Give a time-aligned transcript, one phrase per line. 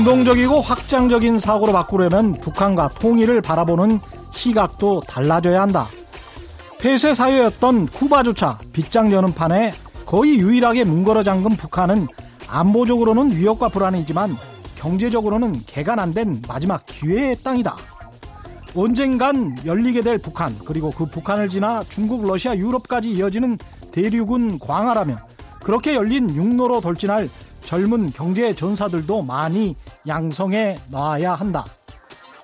[0.00, 3.98] 능동적이고 확장적인 사고로 바꾸려면 북한과 통일을 바라보는
[4.32, 5.86] 시각도 달라져야 한다.
[6.78, 9.72] 폐쇄 사회였던 쿠바조차 빗장 여는 판에
[10.06, 12.06] 거의 유일하게 뭉거러 잠근 북한은
[12.48, 14.38] 안보적으로는 위협과 불안이지만
[14.76, 17.76] 경제적으로는 개간 안 된 마지막 기회의 땅이다.
[18.74, 23.58] 언젠간 열리게 될 북한 그리고 그 북한을 지나 중국, 러시아, 유럽까지 이어지는
[23.92, 25.16] 대륙은 광활하며
[25.62, 27.28] 그렇게 열린 육로로 돌진할
[27.64, 31.64] 젊은 경제 전사들도 많이 양성해 놔야 한다.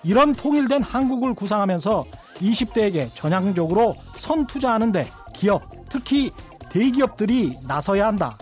[0.02, 2.04] 이런 통일된 한국을 구상하면서
[2.36, 6.30] 20대에게 전향적으로 선투자하는데 기업, 특히
[6.70, 8.36] 대기업들이 나서야 한다.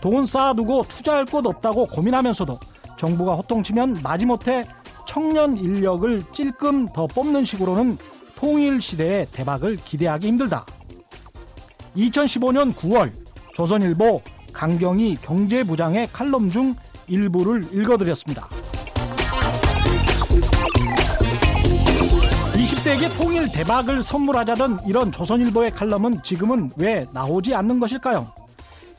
[0.00, 2.58] 돈 쌓아두고 투자할 곳 없다고 고민하면서도
[2.98, 4.64] 정부가 호통치면 마지못해
[5.06, 7.98] 청년 인력을 찔끔 더 뽑는 식으로는
[8.36, 10.66] 통일 시대의 대박을 기대하기 힘들다.
[11.96, 13.12] 2015년 9월
[13.54, 14.20] 조선일보
[14.52, 16.74] 강경희 경제부장의 칼럼 중
[17.08, 18.48] 일부를 읽어드렸습니다.
[22.54, 28.32] 20대에게 통일 대박을 선물하자던 이런 조선일보의 칼럼은 지금은 왜 나오지 않는 것일까요?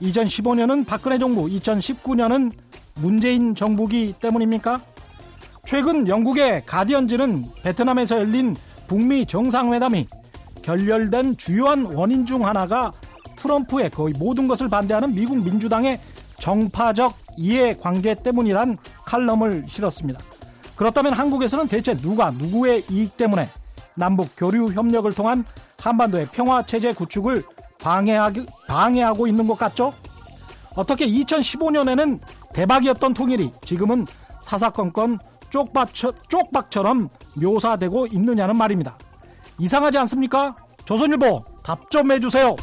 [0.01, 2.51] 2015년은 박근혜 정부, 2019년은
[2.95, 4.81] 문재인 정부기 때문입니까?
[5.65, 8.55] 최근 영국의 가디언즈는 베트남에서 열린
[8.87, 10.07] 북미 정상회담이
[10.61, 12.91] 결렬된 주요한 원인 중 하나가
[13.43, 15.99] 트럼프의 거의 모든 것을 반대하는 미국 민주당의
[16.39, 20.19] 정파적 이해관계 때문이란 칼럼을 실었습니다.
[20.77, 23.49] 그렇다면 한국에서는 대체 누가 누구의 이익 때문에
[23.95, 25.45] 남북 교류 협력을 통한
[25.77, 27.43] 한반도의 평화 체제 구축을
[27.79, 29.93] 방해하고 있는 것 같죠?
[30.75, 32.19] 어떻게 2015년에는
[32.53, 34.07] 대박이었던 통일이 지금은
[34.41, 35.19] 사사건건
[36.29, 38.97] 쪽박처럼 묘사되고 있느냐는 말입니다.
[39.59, 40.55] 이상하지 않습니까?
[40.85, 42.55] 조선일보 답 좀 해주세요.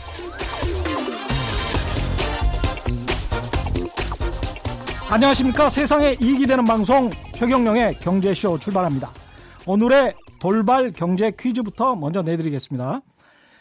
[5.13, 5.71] 안녕하십니까?
[5.71, 9.11] 세상에 이익이 되는 방송 최경령의 경제쇼 출발합니다.
[9.67, 13.01] 오늘의 돌발 경제 퀴즈부터 먼저 내드리겠습니다.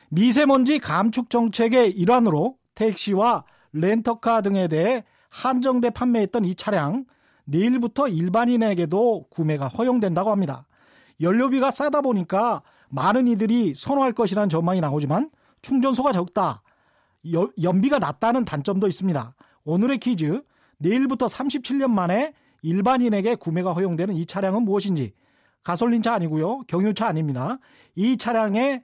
[0.09, 7.05] 미세먼지 감축 정책의 일환으로 택시와 렌터카 등에 대해 한정돼 판매했던 이 차량
[7.45, 10.67] 내일부터 일반인에게도 구매가 허용된다고 합니다.
[11.19, 15.31] 연료비가 싸다 보니까 많은 이들이 선호할 것이라는 전망이 나오지만
[15.63, 16.61] 충전소가 적다
[17.63, 19.33] 연비가 낮다는 단점도 있습니다.
[19.63, 20.43] 오늘의 퀴즈
[20.79, 25.13] 내일부터 37년 만에 일반인에게 구매가 허용되는 이 차량은 무엇인지
[25.63, 26.61] 가솔린차 아니고요.
[26.67, 27.59] 경유차 아닙니다.
[27.95, 28.81] 이 차량의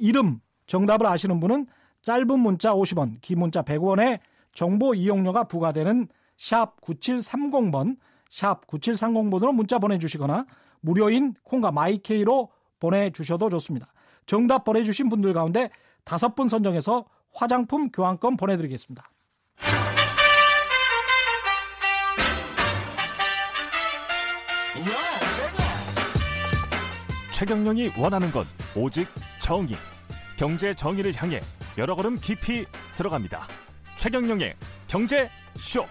[0.00, 1.66] 이름 정답을 아시는 분은
[2.02, 4.20] 짧은 문자 50원, 긴 문자 100원의
[4.52, 7.96] 정보 이용료가 부과되는 샵 9730번,
[8.30, 10.46] 샵 9730번으로 문자 보내주시거나
[10.80, 13.92] 무료인 콩과 마이케이로 보내주셔도 좋습니다.
[14.26, 15.70] 정답 보내주신 분들 가운데
[16.04, 19.10] 다섯 분 선정해서 화장품 교환권 보내드리겠습니다.
[27.38, 28.44] 최경령이 원하는 건
[28.74, 29.06] 오직
[29.40, 29.76] 정의.
[30.36, 31.40] 경제 정의를 향해
[31.78, 32.66] 여러 걸음 깊이
[32.96, 33.46] 들어갑니다.
[33.96, 34.54] 최경령의
[34.88, 35.84] 경제 쇼.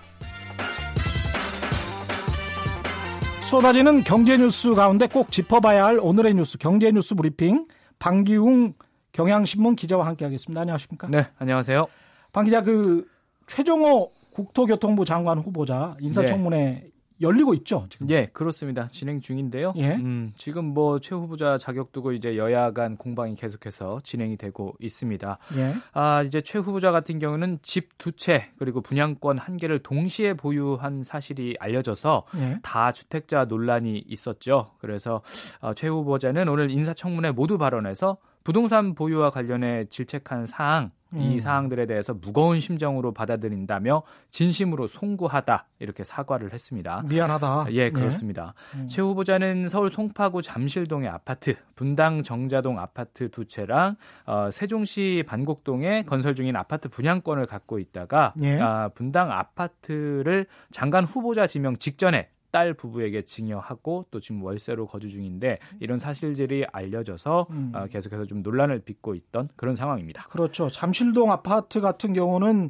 [3.50, 7.66] 쏟아지는 경제 뉴스 가운데 꼭 짚어봐야 할 오늘의 뉴스 경제 뉴스 브리핑
[7.97, 8.74] 방기웅
[9.13, 10.59] 경향신문 기자와 함께하겠습니다.
[10.59, 11.07] 안녕하십니까?
[11.09, 11.88] 네, 안녕하세요.
[12.34, 13.07] 방 기자 그
[13.46, 16.91] 최종호 국토교통부 장관 후보자 인사청문회 네.
[17.19, 17.88] 열리고 있죠.
[17.89, 18.09] 지금.
[18.09, 18.88] 예, 그렇습니다.
[18.89, 19.73] 진행 중인데요.
[19.78, 19.95] 예.
[19.95, 25.38] 음, 지금 뭐 최 후보자 자격 두고 이제 여야 간 공방이 계속해서 진행이 되고 있습니다.
[25.57, 25.75] 예.
[25.94, 31.03] 아, 이제 최 후보자 같은 경우는 집 두 채 그리고 분양권 한 개를 동시에 보유한
[31.03, 32.59] 사실이 알려져서 예.
[32.61, 34.72] 다주택자 논란이 있었죠.
[34.79, 35.22] 그래서
[35.61, 41.40] 어, 최 후보자는 오늘 인사청문회 모두 발언에서 부동산 보유와 관련해 질책한 사항 이 음.
[41.40, 47.03] 사항들에 대해서 무거운 심정으로 받아들인다며 진심으로 송구하다 이렇게 사과를 했습니다.
[47.07, 47.68] 미안하다.
[47.72, 48.54] 예, 그렇습니다.
[48.75, 48.80] 예.
[48.80, 48.88] 음.
[48.88, 53.95] 최 후보자는 서울 송파구 잠실동의 아파트, 분당 정자동 아파트 두 채랑
[54.25, 58.59] 어, 세종시 반곡동에 건설 중인 아파트 분양권을 갖고 있다가 예.
[58.59, 65.59] 아, 분당 아파트를 장관 후보자 지명 직전에 딸 부부에게 증여하고 또 지금 월세로 거주 중인데
[65.79, 67.71] 이런 사실들이 알려져서 음.
[67.75, 70.27] 어, 계속해서 좀 논란을 빚고 있던 그런 상황입니다.
[70.29, 70.69] 그렇죠.
[70.69, 72.69] 잠실동 아파트 같은 경우는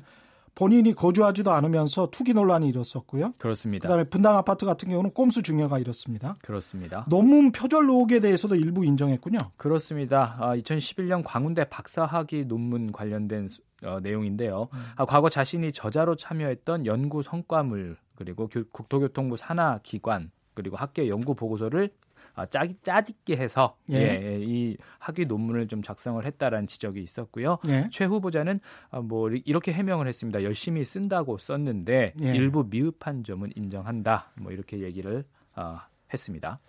[0.58, 3.34] 본인이 거주하지도 않으면서 투기 논란이 일었었고요.
[3.38, 3.88] 그렇습니다.
[3.88, 6.36] 그다음에 분당 아파트 같은 경우는 꼼수 증여가 일었습니다.
[6.42, 7.06] 그렇습니다.
[7.08, 9.38] 논문 표절 의혹에 대해서도 일부 인정했군요.
[9.56, 10.36] 그렇습니다.
[10.40, 13.48] 아, 2011년 광운대 박사학위 논문 관련된
[13.84, 14.70] 어, 내용인데요.
[14.74, 14.80] 음.
[14.96, 21.92] 아, 과거 자신이 저자로 참여했던 연구 성과물 그리고 국토교통부 산하 기관 그리고 학계 연구 보고서를
[22.36, 23.98] 어, 짜, 짜집게 해서 예.
[23.98, 27.58] 예, 이 학위 논문을 좀 작성을 했다라는 지적이 있었고요.
[27.68, 27.90] 예.
[27.92, 28.60] 최 후보자는
[28.92, 30.44] 어, 뭐 이렇게 해명을 했습니다.
[30.44, 32.36] 열심히 쓴다고 썼는데 예.
[32.36, 34.32] 일부 미흡한 점은 인정한다.
[34.36, 35.26] 뭐 이렇게 얘기를
[35.56, 35.80] 어,
[36.14, 36.60] 했습니다.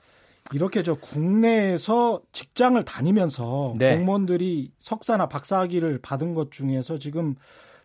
[0.53, 3.97] 이렇게 저 국내에서 직장을 다니면서 네.
[3.97, 7.35] 공무원들이 석사나 박사학위를 받은 것 중에서 지금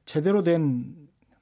[0.05, 0.93] 제대로 된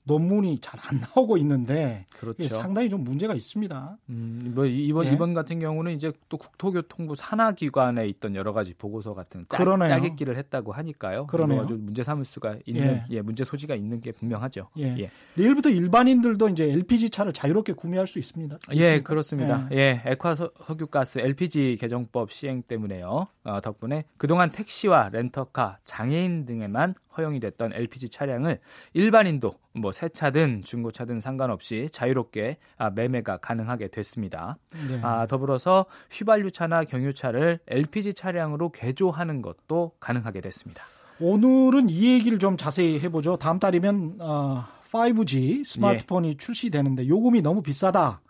[0.04, 2.48] 논문이 잘 안 나오고 있는데 그렇죠.
[2.48, 3.98] 상당히 좀 문제가 있습니다.
[4.10, 5.12] 음, 뭐 이번 예.
[5.12, 10.38] 이번 같은 경우는 이제 또 국토교통부 산하 기관에 있던 여러 가지 보고서 같은 짜, 짜깁기를
[10.38, 11.28] 했다고 하니까요.
[11.28, 11.66] 그러네요.
[11.68, 13.06] 좀 문제 삼을 수가 있는 예.
[13.12, 13.22] 예.
[13.22, 14.70] 문제 소지가 있는 게 분명하죠.
[14.80, 14.96] 예.
[14.98, 15.12] 예.
[15.36, 18.58] 내일부터 일반인들도 이제 LPG 차를 자유롭게 구매할 수 있습니다.
[18.72, 19.08] 예, 있습니까?
[19.08, 19.68] 그렇습니다.
[19.72, 23.28] 예, 예 액화 석유가스 LPG 개정법 시행 때문에요.
[23.44, 28.60] 어, 덕분에 그동안 택시와 렌터카, 장애인 등에만 허용이 됐던 LPG 차량을
[28.94, 34.58] 일반인도 뭐 새 차든 중고차든 상관없이 자유롭게 아, 매매가 가능하게 됐습니다.
[34.90, 35.00] 네.
[35.04, 40.84] 아, 더불어서 휘발유차나 경유차를 LPG 차량으로 개조하는 것도 가능하게 됐습니다.
[41.20, 43.38] 오늘은 이 얘기를 좀 자세히 해보죠.
[43.38, 46.38] 다음 달이면 어, 5G 스마트폰이 예.
[46.38, 48.22] 출시되는데 요금이 너무 비싸다.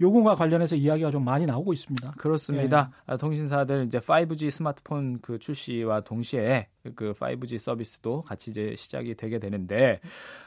[0.00, 2.12] 요금과 관련해서 이야기가 좀 많이 나오고 있습니다.
[2.16, 2.90] 그렇습니다.
[2.92, 3.12] 예.
[3.12, 9.38] 아, 통신사들 이제 5G 스마트폰 그 출시와 동시에 그 5G 서비스도 같이 이제 시작이 되게
[9.38, 10.00] 되는데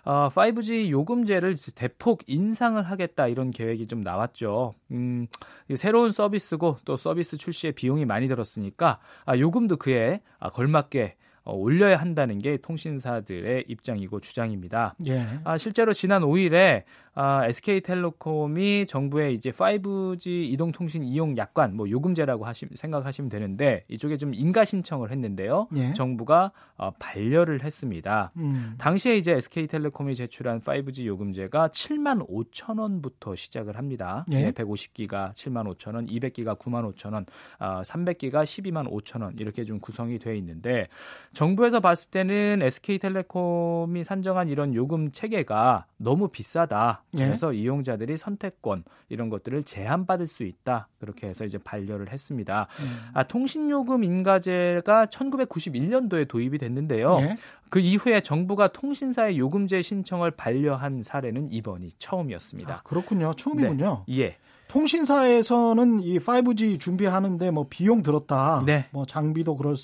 [0.03, 4.73] 어, 5G 요금제를 대폭 인상을 하겠다 이런 계획이 좀 나왔죠.
[4.91, 5.27] 음,
[5.75, 11.15] 새로운 서비스고 또 서비스 출시에 비용이 많이 들었으니까 아, 요금도 그에 아, 걸맞게
[11.45, 14.95] 어, 올려야 한다는 게 통신사들의 입장이고 주장입니다.
[15.07, 15.23] 예.
[15.44, 16.83] 아, 실제로 지난 5일에
[17.15, 24.33] 아, SK텔레콤이 정부에 이제 5G 이동통신 이용 약관 뭐 요금제라고 하시, 생각하시면 되는데 이쪽에 좀
[24.33, 25.68] 인가 신청을 했는데요.
[25.75, 25.94] 예.
[25.94, 28.31] 정부가 어, 반려를 했습니다.
[28.38, 28.74] 음.
[28.80, 34.25] 당시에 이제 SK텔레콤이 제출한 5G 요금제가 7만 5천 원부터 시작을 합니다.
[34.31, 34.45] 예.
[34.45, 37.25] 네, 150기가 7만 5천 원, 200기가 9만 5천 원,
[37.60, 40.88] 어, 300기가 12만 5천 원 이렇게 좀 구성이 되어 있는데
[41.33, 47.02] 정부에서 봤을 때는 SK텔레콤이 산정한 이런 요금 체계가 너무 비싸다.
[47.15, 47.25] 예.
[47.25, 47.60] 그래서 예.
[47.60, 50.88] 이용자들이 선택권 이런 것들을 제한받을 수 있다.
[51.00, 52.68] 그렇게 해서 이제 반려를 했습니다.
[52.80, 53.10] 음.
[53.13, 57.18] 아, 통신요금 인가제가 1991년도에 도입이 됐는데요.
[57.21, 57.38] 예.
[57.69, 62.74] 그 이후에 정부가 통신사의 요금제 신청을 반려한 사례는 이번이 처음이었습니다.
[62.75, 63.33] 아, 그렇군요.
[63.33, 64.06] 처음이군요.
[64.07, 64.19] 네.
[64.19, 64.38] 예.
[64.68, 68.63] 통신사에서는 이 5G 준비하는데 뭐 비용 들었다.
[68.65, 68.86] 네.
[68.92, 69.75] 뭐 장비도 그럴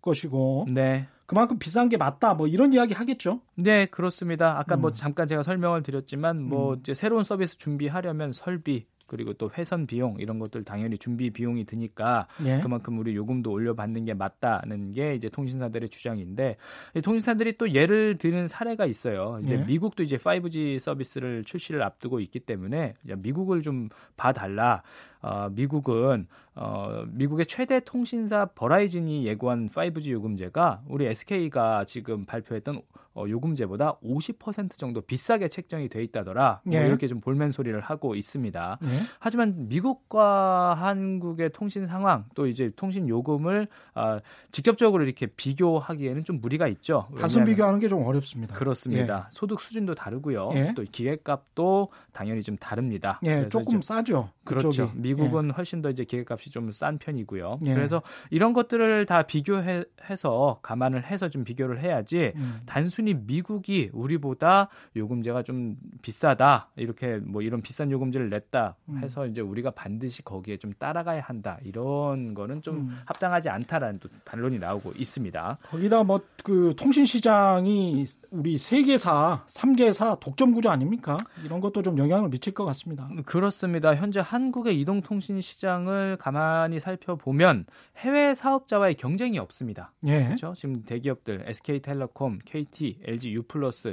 [0.00, 0.66] 것이고.
[0.70, 1.06] 네.
[1.30, 2.34] 그만큼 비싼 게 맞다.
[2.34, 3.40] 뭐 이런 이야기 하겠죠.
[3.54, 4.58] 네, 그렇습니다.
[4.58, 4.80] 아까 뭐 음.
[4.80, 6.78] 뭐 잠깐 제가 설명을 드렸지만 뭐 음.
[6.80, 12.26] 이제 새로운 서비스 준비하려면 설비 그리고 또 회선 비용 이런 것들 당연히 준비 비용이 드니까
[12.44, 12.60] 예.
[12.60, 16.56] 그만큼 우리 요금도 올려받는 게 맞다는 게 이제 통신사들의 주장인데
[17.02, 19.38] 통신사들이 또 예를 드는 사례가 있어요.
[19.42, 19.64] 이제 예.
[19.64, 24.82] 미국도 이제 5G 서비스를 출시를 앞두고 있기 때문에 미국을 좀 봐달라.
[25.22, 26.26] 어, 미국은
[26.62, 34.76] 어, 미국의 최대 통신사 버라이즌이 예고한 5G 요금제가 우리 SK가 지금 발표했던 어, 요금제보다 50%
[34.78, 36.60] 정도 비싸게 책정이 돼 있다더라.
[36.64, 36.86] 뭐 예.
[36.86, 38.78] 이렇게 좀 볼멘 소리를 하고 있습니다.
[38.84, 38.88] 예.
[39.18, 44.18] 하지만 미국과 한국의 통신 상황 또 이제 통신 요금을 어,
[44.52, 47.08] 직접적으로 이렇게 비교하기에는 좀 무리가 있죠.
[47.18, 48.54] 단순 비교하는 게 좀 어렵습니다.
[48.54, 49.26] 그렇습니다.
[49.26, 49.30] 예.
[49.32, 50.50] 소득 수준도 다르고요.
[50.54, 50.72] 예.
[50.76, 53.18] 또 기계값도 당연히 좀 다릅니다.
[53.24, 54.30] 예, 조금 싸죠.
[54.44, 54.92] 그렇죠.
[54.94, 55.52] 미국은 예.
[55.52, 57.60] 훨씬 더 이제 기계값이 좀 싼 편이고요.
[57.62, 62.60] 그래서 이런 것들을 다 비교해서 감안을 해서 좀 비교를 해야지 음.
[62.66, 68.98] 단순히 미국이 우리보다 요금제가 좀 비싸다 이렇게 뭐 이런 비싼 요금제를 냈다 음.
[69.02, 69.30] 해서 음.
[69.30, 72.98] 이제 우리가 반드시 거기에 좀 따라가야 한다 이런 거는 좀 음.
[73.04, 75.58] 합당하지 않다라는 또 반론이 나오고 있습니다.
[75.70, 81.16] 거기다 뭐 그 통신 시장이 우리 세계사, 3개사 독점 구조 아닙니까?
[81.44, 83.08] 이런 것도 좀 영향을 미칠 것 같습니다.
[83.24, 83.94] 그렇습니다.
[83.94, 87.66] 현재 한국의 이동통신 시장을 가 만히 살펴보면
[87.98, 89.92] 해외 사업자와의 경쟁이 없습니다.
[90.06, 90.24] 예.
[90.24, 90.52] 그렇죠?
[90.56, 93.44] 지금 대기업들 SK텔레콤, KT LG U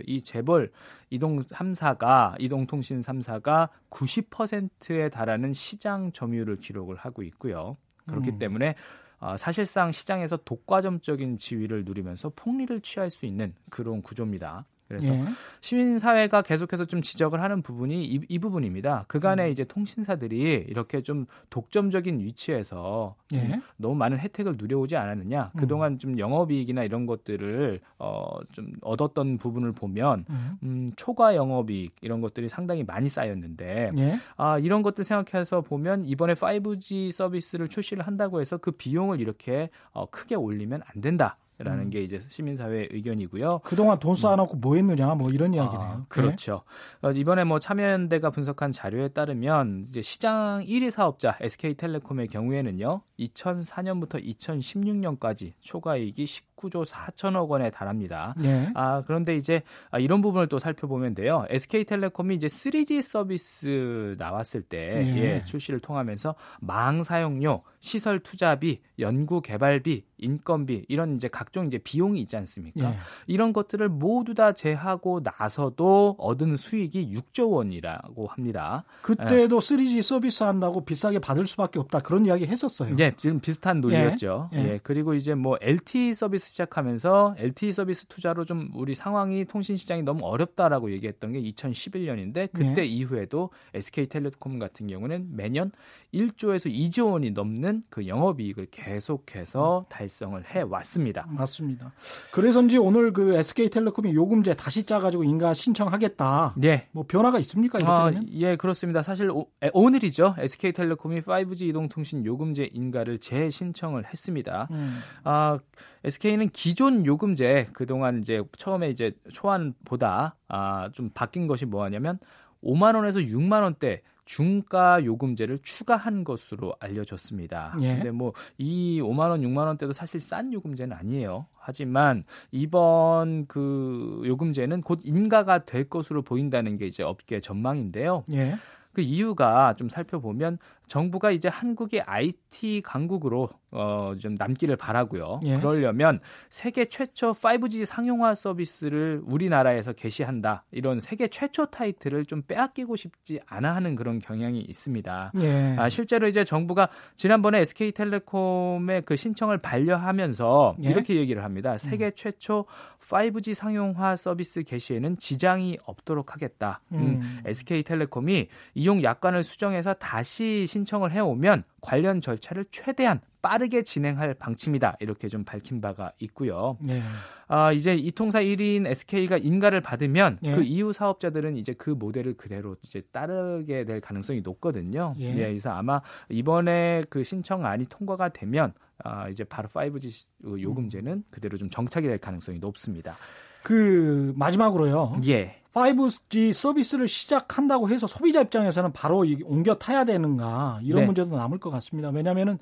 [0.05, 0.71] 이 재벌
[1.09, 7.77] 이동 3사가 이동통신 3사가 90%에 달하는 시장 점유율을 기록을 하고 있고요.
[8.07, 8.39] 그렇기 음.
[8.39, 8.75] 때문에
[9.19, 14.65] 어, 사실상 시장에서 독과점적인 지위를 누리면서 폭리를 취할 수 있는 그런 구조입니다.
[14.87, 15.25] 그래서 예.
[15.61, 19.05] 시민사회가 계속해서 좀 지적을 하는 부분이 이, 이 부분입니다.
[19.07, 19.51] 그간에 음.
[19.51, 23.59] 이제 통신사들이 이렇게 좀 독점적인 위치에서 예.
[23.75, 25.51] 너무 많은 혜택을 누려오지 않았느냐.
[25.53, 25.59] 음.
[25.59, 30.57] 그동안 좀 영업이익이나 이런 것들을 어, 좀 얻었던 부분을 보면 음.
[30.63, 34.19] 음, 초과 영업이익 이런 것들이 상당히 많이 쌓였는데 예.
[34.37, 40.09] 아, 이런 것들 생각해서 보면 이번에 5G 서비스를 출시를 한다고 해서 그 비용을 이렇게 어,
[40.09, 41.37] 크게 올리면 안 된다.
[41.59, 41.89] 라는 음.
[41.89, 43.61] 게 이제 시민사회 의견이고요.
[43.63, 45.87] 그동안 돈 쌓아놓고 뭐 했느냐 뭐 이런 이야기네요.
[45.87, 46.61] 아, 그렇죠.
[47.01, 47.11] 네.
[47.15, 53.01] 이번에 뭐 참여연대가 분석한 자료에 따르면 이제 시장 1위 사업자 SK텔레콤의 경우에는요.
[53.19, 58.35] 2004년부터 2016년까지 초과이익이 19조 4천억 원에 달합니다.
[58.37, 58.71] 네.
[58.75, 61.45] 아, 그런데 이제 아, 이런 부분을 또 살펴보면 돼요.
[61.49, 65.17] SK텔레콤이 이제 3G 서비스 나왔을 때 네.
[65.17, 72.19] 예, 출시를 통하면서 망 사용료, 시설 투자비, 연구 개발비, 인건비 이런 이제 각종 이제 비용이
[72.21, 72.91] 있지 않습니까?
[72.91, 72.97] 예.
[73.27, 78.83] 이런 것들을 모두 다 제하고 나서도 얻은 수익이 6조 원이라고 합니다.
[79.01, 79.59] 그때도 예.
[79.59, 82.95] 3G 서비스 한다고 비싸게 받을 수밖에 없다 그런 이야기 했었어요.
[82.95, 84.49] 네, 지금 비슷한 논리였죠.
[84.53, 84.57] 예.
[84.57, 84.63] 예.
[84.73, 84.79] 예.
[84.83, 90.25] 그리고 이제 뭐 LTE 서비스 시작하면서 LTE 서비스 투자로 좀 우리 상황이 통신 시장이 너무
[90.25, 92.85] 어렵다라고 얘기했던 게 2011년인데 그때 예.
[92.85, 95.71] 이후에도 SK텔레콤 같은 경우는 매년
[96.13, 101.27] 1조에서 2조 원이 넘는 그 영업이익을 계속해서 달 달성을 해 왔습니다.
[101.29, 101.91] 맞습니다.
[102.31, 106.53] 그래서인지 오늘 그 SK텔레콤이 요금제 다시 짜가지고 인가 신청하겠다.
[106.57, 106.87] 네.
[106.91, 107.79] 뭐 변화가 있습니까?
[107.83, 109.03] 아, 예, 그렇습니다.
[109.03, 114.67] 사실 오, 늘이죠 SK텔레콤이 5G 이동통신 요금제 인가를 재신청을 했습니다.
[114.71, 114.99] 음.
[115.25, 115.59] 아,
[116.05, 122.17] SK는 기존 요금제 그동안 이제 처음에 이제 초안보다 아, 좀 바뀐 것이 뭐냐면
[122.63, 127.77] 5만 원에서 6만 원대 중가 요금제를 추가한 것으로 알려졌습니다.
[127.81, 127.95] 예.
[127.95, 131.47] 근데 뭐이 5만 원, 6만 원대도 사실 싼 요금제는 아니에요.
[131.57, 138.25] 하지만 이번 그 요금제는 곧 인가가 될 것으로 보인다는 게 이제 업계 전망인데요.
[138.33, 138.57] 예.
[138.91, 140.57] 그 이유가 좀 살펴보면
[140.87, 145.41] 정부가 이제 한국의 IT 강국으로 어, 좀 남기를 바라고요.
[145.43, 145.57] 예.
[145.57, 150.63] 그러려면 세계 최초 5G 상용화 서비스를 우리나라에서 개시한다.
[150.71, 155.33] 이런 세계 최초 타이틀을 좀 빼앗기고 싶지 않아 하는 그런 경향이 있습니다.
[155.41, 155.75] 예.
[155.77, 160.89] 아, 실제로 이제 정부가 지난번에 SK텔레콤의 그 신청을 반려하면서 예.
[160.89, 161.77] 이렇게 얘기를 합니다.
[161.77, 162.11] 세계 음.
[162.15, 162.65] 최초
[163.01, 166.81] 5G 상용화 서비스 개시에는 지장이 없도록 하겠다.
[166.93, 167.17] 음.
[167.17, 174.97] 음, SK텔레콤이 이용 약관을 수정해서 다시 신 청을 해오면 관련 절차를 최대한 빠르게 진행할 방침이다.
[174.99, 176.77] 이렇게 좀 밝힌 바가 있고요.
[176.81, 177.01] 네.
[177.47, 180.55] 아, 이제 이 통사 1인 SK가 인가를 받으면 예.
[180.55, 185.13] 그 이후 사업자들은 이제 그 모델을 그대로 이제 따르게 될 가능성이 높거든요.
[185.19, 185.29] 예.
[185.29, 190.27] 예 그래서 아마 이번에 그 신청안이 통과가 되면 아, 이제 바로 5G
[190.61, 193.15] 요금제는 그대로 좀 정착이 될 가능성이 높습니다.
[193.63, 195.21] 그 마지막으로요.
[195.27, 195.61] 예.
[195.77, 201.05] 5G 서비스를 시작한다고 해서 소비자 입장에서는 바로 옮겨 타야 되는가 이런 네.
[201.05, 202.09] 문제도 남을 것 같습니다.
[202.09, 202.57] 왜냐하면은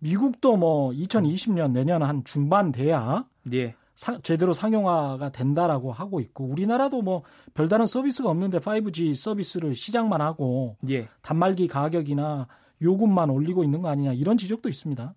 [0.00, 3.74] 미국도 뭐 2020년 내년 한 중반 돼야 예.
[3.94, 7.22] 사, 제대로 상용화가 된다라고 하고 있고 우리나라도 뭐
[7.54, 11.08] 별다른 서비스가 없는데 5G 서비스를 시작만 하고 예.
[11.22, 12.46] 단말기 가격이나
[12.82, 15.14] 요금만 올리고 있는 거 아니냐 이런 지적도 있습니다.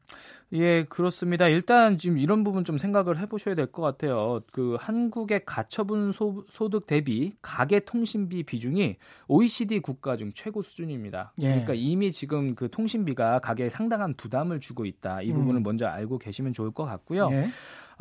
[0.54, 1.48] 예, 그렇습니다.
[1.48, 4.42] 일단 지금 이런 부분 좀 생각을 해보셔야 될 것 같아요.
[4.52, 8.98] 그 한국의 가처분 소, 득 대비 가계 통신비 비중이
[9.28, 11.34] OECD 국가 중 최고 수준입니다.
[11.40, 11.50] 예.
[11.50, 15.22] 그러니까 이미 지금 그 통신비가 가계에 상당한 부담을 주고 있다.
[15.22, 15.64] 이 부분을 음.
[15.64, 17.30] 먼저 알고 계시면 좋을 것 같고요.
[17.32, 17.48] 예.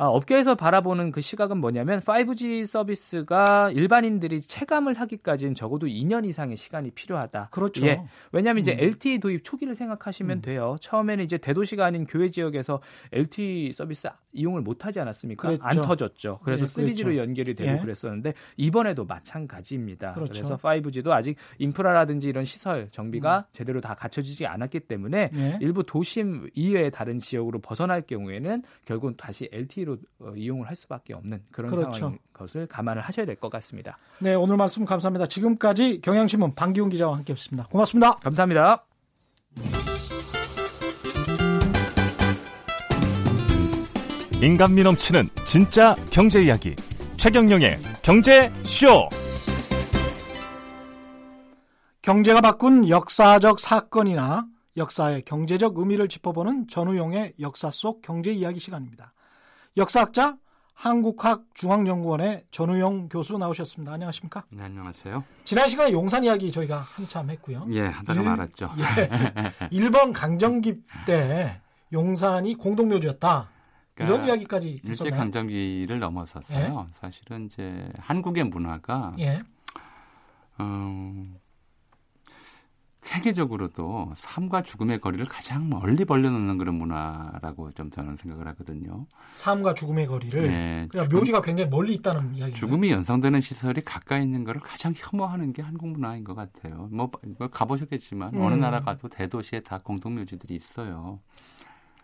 [0.01, 6.91] 아, 업계에서 바라보는 그 시각은 뭐냐면 5G 서비스가 일반인들이 체감을 하기까지는 적어도 2년 이상의 시간이
[6.91, 7.49] 필요하다.
[7.51, 7.85] 그렇죠.
[7.85, 8.01] 예.
[8.31, 8.77] 왜냐하면 이제 음.
[8.79, 10.41] LTE 도입 초기를 생각하시면 음.
[10.41, 10.77] 돼요.
[10.79, 12.79] 처음에는 이제 대도시가 아닌 교외 지역에서
[13.11, 15.49] LTE 서비스 이용을 못하지 않았습니까?
[15.49, 15.63] 그랬죠.
[15.65, 16.39] 안 터졌죠.
[16.45, 17.17] 그래서 예, 3G로 그렇죠.
[17.17, 17.77] 연결이 되고 예.
[17.77, 20.13] 그랬었는데 이번에도 마찬가지입니다.
[20.13, 20.31] 그렇죠.
[20.31, 23.43] 그래서 5G도 아직 인프라라든지 이런 시설 정비가 음.
[23.51, 25.57] 제대로 다 갖춰지지 않았기 때문에 예.
[25.59, 31.13] 일부 도심 이외의 다른 지역으로 벗어날 경우에는 결국 다시 LTE로 임시로 어, 이용을 할 수밖에
[31.13, 31.93] 없는 그런 그렇죠.
[31.93, 33.97] 상황인 것을 감안을 하셔야 될 것 같습니다.
[34.19, 35.27] 네, 오늘 말씀 감사합니다.
[35.27, 37.67] 지금까지 경향신문 방기훈 기자와 함께했습니다.
[37.69, 38.15] 고맙습니다.
[38.17, 38.85] 감사합니다.
[44.41, 46.75] 인간미 넘치는 진짜 경제 이야기
[47.17, 49.09] 최경영의 경제 쇼.
[52.01, 59.13] 경제가 바꾼 역사적 사건이나 역사의 경제적 의미를 짚어보는 전우용의 역사 속 경제 이야기 시간입니다.
[59.77, 60.37] 역사학자
[60.73, 63.93] 한국학중앙연구원의 전우영 교수 나오셨습니다.
[63.93, 64.45] 안녕하십니까?
[64.49, 65.23] 네, 안녕하세요.
[65.43, 67.65] 지난 시간에 용산 이야기 저희가 한참 했고요.
[67.71, 68.73] 예, 하다가 일, 말았죠.
[68.77, 71.61] 예, 일본 강점기 때
[71.91, 73.49] 용산이 공동묘지였다.
[73.93, 76.87] 그러니까 이런 이야기까지 일제 강점기를 넘어섰어요.
[76.89, 76.93] 예?
[77.01, 79.41] 사실은 이제 한국의 문화가 예.
[80.57, 81.25] 어,
[83.01, 89.05] 세계적으로도 삶과 죽음의 거리를 가장 멀리 벌려놓는 그런 문화라고 좀 저는 생각을 하거든요.
[89.31, 90.47] 삶과 죽음의 거리를.
[90.47, 92.53] 네, 그러니까 죽음, 묘지가 굉장히 멀리 있다는 이야기.
[92.53, 96.89] 죽음이 연상되는 시설이 가까이 있는 것을 가장 혐오하는 게 한국 문화인 것 같아요.
[96.91, 98.41] 뭐, 뭐 가보셨겠지만 음.
[98.41, 101.19] 어느 나라 가도 대도시에 다 공동 묘지들이 있어요.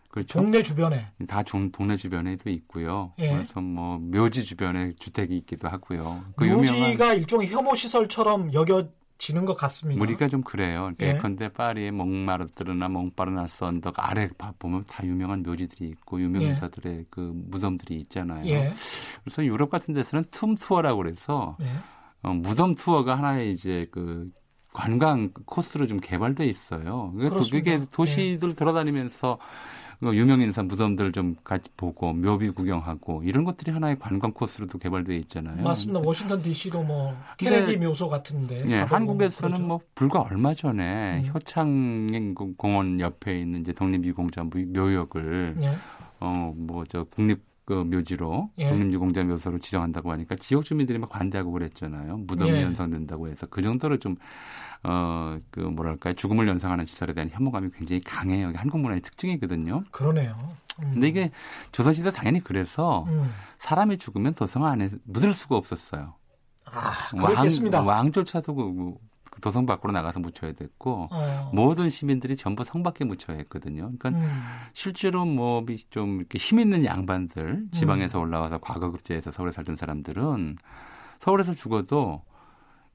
[0.09, 0.39] 그렇죠.
[0.39, 3.11] 동네 주변에 다 동네 주변에도 있고요.
[3.19, 3.33] 예.
[3.33, 6.23] 그래서 뭐 묘지 주변에 주택이 있기도 하고요.
[6.37, 7.17] 그 묘지가 유명한...
[7.17, 8.87] 일종의 혐오 시설처럼 여겨
[9.17, 10.01] 지는 것 같습니다.
[10.01, 10.91] 우리가 좀 그래요.
[10.99, 11.17] 예.
[11.17, 14.27] 근데 파리의 몽마르트르나 몽파르나스 언덕 아래
[14.59, 16.47] 보면 다 유명한 묘지들이 있고 유명 예.
[16.47, 17.05] 인사들의 예.
[17.09, 18.45] 그 무덤들이 있잖아요.
[18.47, 18.73] 예.
[19.23, 21.65] 그래서 유럽 같은 데서는 tomb 투어라고 그래서 예.
[22.23, 24.29] 어, 무덤 투어가 하나의 이제 그
[24.73, 27.13] 관광 코스로 좀 개발돼 있어요.
[27.15, 28.53] 그게 도시들 예.
[28.53, 29.45] 돌아다니면서 그
[30.03, 35.63] 유명 인사 무덤들 좀 같이 보고 묘비 구경하고 이런 것들이 하나의 관광 코스로도 개발되어 있잖아요.
[35.63, 35.99] 맞습니다.
[35.99, 38.63] 워싱턴 D.C.도 뭐 케네디 묘소 같은데.
[38.69, 41.31] 예, 한국에서는 뭐 불과 얼마 전에 음.
[41.33, 45.75] 효창 공원 옆에 있는 이제 독립유공자 묘역을 예.
[46.19, 48.69] 어뭐 저 국립 그 묘지로 예.
[48.69, 52.17] 독립유공자 묘소로 지정한다고 하니까 지역 주민들이 막 관대하고 그랬잖아요.
[52.17, 52.61] 무덤이 예.
[52.61, 54.15] 연상된다고 해서 그 정도로 좀
[54.83, 56.13] 어, 그 뭐랄까요.
[56.13, 58.53] 죽음을 연상하는 시설에 대한 혐오감이 굉장히 강해요.
[58.55, 59.83] 한국 문화의 특징이거든요.
[59.89, 60.37] 그러네요.
[60.83, 60.91] 음.
[60.93, 61.31] 근데 이게
[61.71, 63.31] 조선시대 당연히 그래서 음.
[63.57, 66.13] 사람이 죽으면 도성 안에 묻을 수가 없었어요.
[66.65, 67.79] 아, 그렇겠습니다.
[67.79, 68.93] 왕, 왕조차도 그, 그
[69.41, 71.51] 도성 밖으로 나가서 묻혀야 됐고 어.
[71.53, 73.91] 모든 시민들이 전부 성 밖에 묻혀야 했거든요.
[73.97, 74.25] 그러니까 음.
[74.73, 78.23] 실제로 뭐 좀 이렇게 힘 있는 양반들 지방에서 음.
[78.23, 80.57] 올라와서 과거급제해서 서울에 살던 사람들은
[81.19, 82.21] 서울에서 죽어도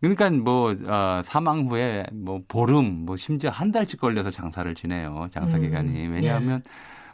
[0.01, 5.29] 그러니까 뭐 어, 사망 후에 뭐 보름 뭐 심지어 한 달씩 걸려서 장사를 지내요.
[5.31, 6.07] 장사 음, 기간이.
[6.07, 6.71] 음, 왜냐하면 예.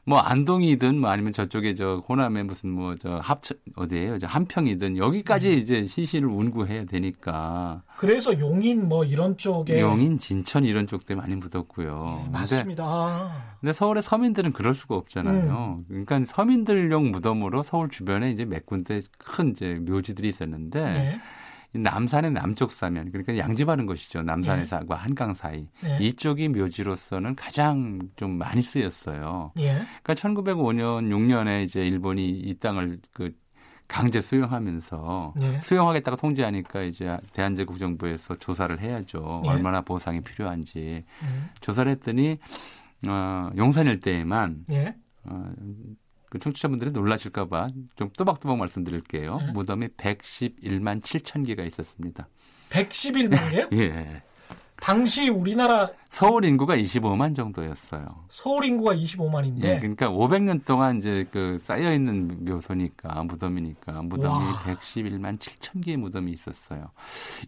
[0.09, 4.19] 뭐 안동이든 뭐 아니면 저쪽에 저 호남에 무슨 뭐 저 합천 어디에요?
[4.19, 5.59] 저 한평이든 여기까지 음.
[5.59, 7.83] 이제 시신을 운구해야 되니까.
[7.97, 12.23] 그래서 용인 뭐 이런 쪽에 용인 진천 이런 쪽들 많이 묻었고요.
[12.25, 12.85] 네, 맞습니다.
[12.85, 15.85] 근데, 근데, 서울의 서민들은 그럴 수가 없잖아요.
[15.91, 16.07] 음.
[16.07, 21.21] 그러니까 서민들용 무덤으로 서울 주변에 이제 몇 군데 큰 이제 묘지들이 있었는데 네.
[21.77, 24.23] 남산의 남쪽 사면 그러니까 양지바른 것이죠.
[24.23, 24.87] 남산에서 네.
[24.91, 25.99] 한강 사이 네.
[26.01, 29.53] 이쪽이 묘지로서는 가장 좀 많이 쓰였어요.
[29.59, 29.85] 예.
[30.03, 33.33] 그러니까 1905년 6년에 이제 일본이 이 땅을 그
[33.89, 35.61] 강제 수용하면서 네.
[35.61, 39.41] 수용하겠다고 통지하니까 이제 대한제국 정부에서 조사를 해야죠.
[39.45, 39.49] 네.
[39.49, 41.49] 얼마나 보상이 필요한지 음.
[41.61, 42.39] 조사를 했더니
[43.09, 44.97] 어, 용산 일대에만 네.
[45.25, 45.53] 어,
[46.37, 49.39] 그 청취자분들이 놀라실까봐 좀 또박또박 말씀드릴게요.
[49.39, 49.53] 네.
[49.53, 52.29] 무덤이 111만 7천 개가 있었습니다.
[52.71, 53.69] 111만 개요?
[53.73, 54.23] 예.
[54.77, 58.07] 당시 우리나라 서울 인구가 25만 정도였어요.
[58.31, 59.65] 서울 인구가 25만인데.
[59.65, 64.63] 예, 그러니까 500년 동안 이제 그 쌓여 있는 묘소니까 무덤이니까 무덤이 와.
[64.65, 66.87] 111만 7천 개의 무덤이 있었어요.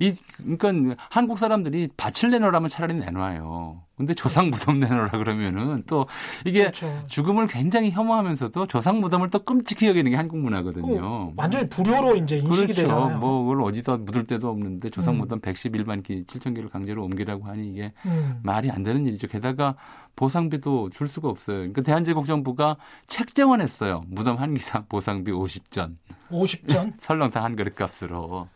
[0.01, 0.13] 이
[0.59, 3.89] 그러니까 한국 사람들이 밭을 내놓으라면 차라리 내놔요.
[3.99, 6.07] 근데 조상 무덤 내놓으라 그러면은 또
[6.45, 7.03] 이게 그렇죠.
[7.09, 11.33] 죽음을 굉장히 혐오하면서도 조상 무덤을 또 끔찍히 여기는 게 한국 문화거든요.
[11.37, 12.83] 완전히 불효로 이제 인식이 그렇죠.
[12.83, 13.19] 되잖아요.
[13.19, 15.19] 뭐 그걸 어디다 묻을 데도 없는데 조상 음.
[15.19, 18.39] 무덤 111만 개, 7천 개를 강제로 옮기라고 하니 이게 음.
[18.45, 19.27] 말이 안 되는 일이죠.
[19.29, 19.75] 게다가
[20.17, 21.57] 보상비도 줄 수가 없어요.
[21.59, 24.03] 그러니까 대한제국 정부가 책정원했어요.
[24.09, 25.97] 무덤 한 기상 보상비 50전.
[26.31, 26.95] 50전?
[27.01, 28.49] 설렁탕 한 그릇 값으로.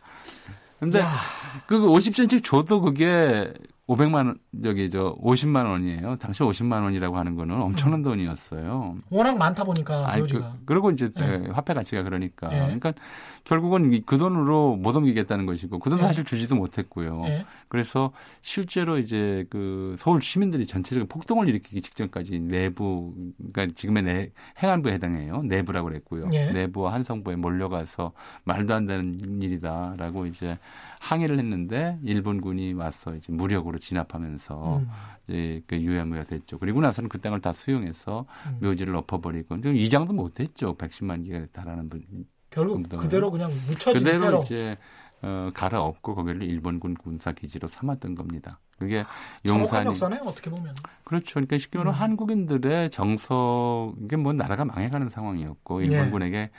[0.80, 1.08] 근데 야.
[1.66, 3.52] 그 50전씩 줘도 그게
[3.88, 6.16] 500만 원, 여기 저 50만 원이에요.
[6.16, 8.04] 당시 50만 원이라고 하는 거는 엄청난 음.
[8.04, 8.96] 돈이었어요.
[9.10, 11.46] 워낙 많다 보니까 아니, 그, 그리고 이제 네.
[11.52, 12.48] 화폐 가치가 그러니까.
[12.48, 12.60] 네.
[12.60, 12.92] 그러니까
[13.44, 16.08] 결국은 그 돈으로 못 옮기겠다는 것이고 그 돈도 네.
[16.08, 17.22] 사실 주지도 못했고요.
[17.22, 17.46] 네.
[17.68, 23.14] 그래서 실제로 이제 그 서울 시민들이 전체적인 폭동을 일으키기 직전까지 내부
[23.52, 24.30] 그러니까 지금의 내,
[24.62, 25.42] 행안부에 해당해요.
[25.42, 26.26] 내부라고 그랬고요.
[26.28, 26.52] 네.
[26.52, 28.12] 내부와 한성부에 몰려가서
[28.44, 30.58] 말도 안 되는 일이다라고 이제
[31.00, 34.88] 항의를 했는데 일본군이 와서 이제 무력으로 진압하면서 음.
[35.26, 36.58] 이제 그 유야무야 됐죠.
[36.58, 38.58] 그리고 나서는 그 땅을 다 수용해서 음.
[38.60, 40.76] 묘지를 엎어버리고 이장도 못했죠.
[40.76, 42.04] 110만 개가 달하는 분.
[42.52, 44.76] 결국 그대로 그냥 묻혀진 그대로 대로 이제
[45.22, 48.58] 어, 갈아엎고 거기를 일본군 군사 기지로 삼았던 겁니다.
[48.78, 49.04] 그게
[49.46, 51.34] 용산이 역사네 어떻게 보면 그렇죠.
[51.34, 52.00] 그러니까 쉽게 말하면 음.
[52.00, 55.86] 한국인들의 정서 이게 뭐 나라가 망해가는 상황이었고 네.
[55.86, 56.50] 일본군에게 네.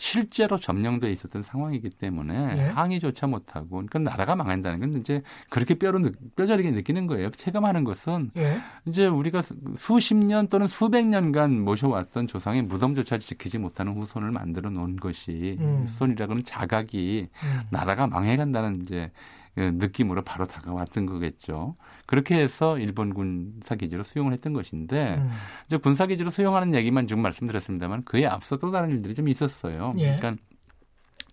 [0.00, 2.62] 실제로 점령돼 있었던 상황이기 때문에 예?
[2.70, 6.00] 항의조차 못하고 그러니까 나라가 망한다는 건 이제 그렇게 뼈로
[6.36, 7.28] 뼈저리게 느끼는 거예요.
[7.28, 8.62] 체감하는 것은 예?
[8.86, 9.42] 이제 우리가
[9.76, 15.84] 수십 년 또는 수백 년간 모셔왔던 조상의 무덤조차 지키지 못하는 후손을 만들어 놓은 것이 음.
[15.86, 17.60] 후손이라고는 자각이 음.
[17.68, 19.10] 나라가 망해간다는 이제
[19.54, 21.76] 그 느낌으로 바로 다가왔던 거겠죠.
[22.10, 25.30] 그렇게 해서 일본 군사 기지로 수용을 했던 것인데 음.
[25.66, 29.92] 이제 군사 기지로 수용하는 얘기만 지금 말씀드렸습니다만 그에 앞서 또 다른 일들이 좀 있었어요.
[29.98, 30.16] 예.
[30.16, 30.42] 그러니까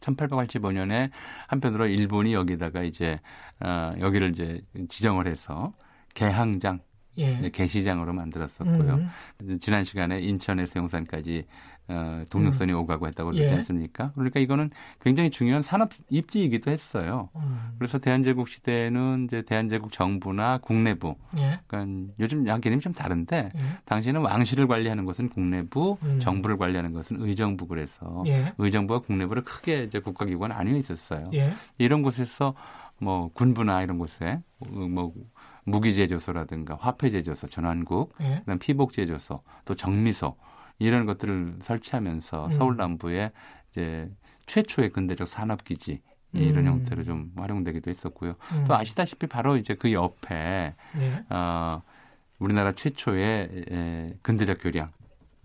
[0.01, 1.09] 1885년에
[1.47, 3.19] 한편으로 일본이 여기다가 이제
[3.59, 5.73] 어 여기를 이제 지정을 해서
[6.13, 6.81] 개항장
[7.17, 7.49] 예.
[7.49, 9.09] 개시장으로 만들었었고요.
[9.41, 9.57] 음.
[9.57, 11.43] 지난 시간에 인천에서 용산까지
[11.89, 12.79] 어, 동력선이 음.
[12.79, 13.53] 오가고 했다고 그러지 예.
[13.55, 14.11] 않습니까?
[14.15, 14.69] 그러니까 이거는
[15.01, 17.29] 굉장히 중요한 산업 입지이기도 했어요.
[17.35, 17.75] 음.
[17.77, 21.59] 그래서 대한제국 시대에는 이제 대한제국 정부나 국내부, 예.
[21.67, 23.61] 그러니까 요즘 양개념이 좀 다른데 예.
[23.85, 26.19] 당시에는 왕실을 관리하는 것은 국내부, 음.
[26.19, 28.53] 정부를 관리하는 것은 의정부 그래서 예.
[28.57, 31.29] 의정부와 국내부를 크게 이제 국가기관 나뉘어 있었어요.
[31.33, 31.53] 예.
[31.77, 32.53] 이런 곳에서
[32.99, 35.13] 뭐 군부나 이런 곳에 뭐
[35.63, 38.39] 무기 제조소라든가 화폐 제조소, 전환국, 예.
[38.39, 40.35] 그다음 피복 제조소, 또 정미소
[40.79, 42.51] 이런 것들을 설치하면서 음.
[42.51, 43.31] 서울 남부에
[43.71, 44.09] 이제
[44.45, 46.01] 최초의 근대적 산업 기지
[46.33, 46.73] 이런 음.
[46.73, 48.35] 형태로 좀 활용되기도 했었고요.
[48.53, 48.65] 음.
[48.67, 51.25] 또 아시다시피 바로 이제 그 옆에 네.
[51.29, 51.81] 어
[52.39, 54.91] 우리나라 최초의 에, 근대적 교량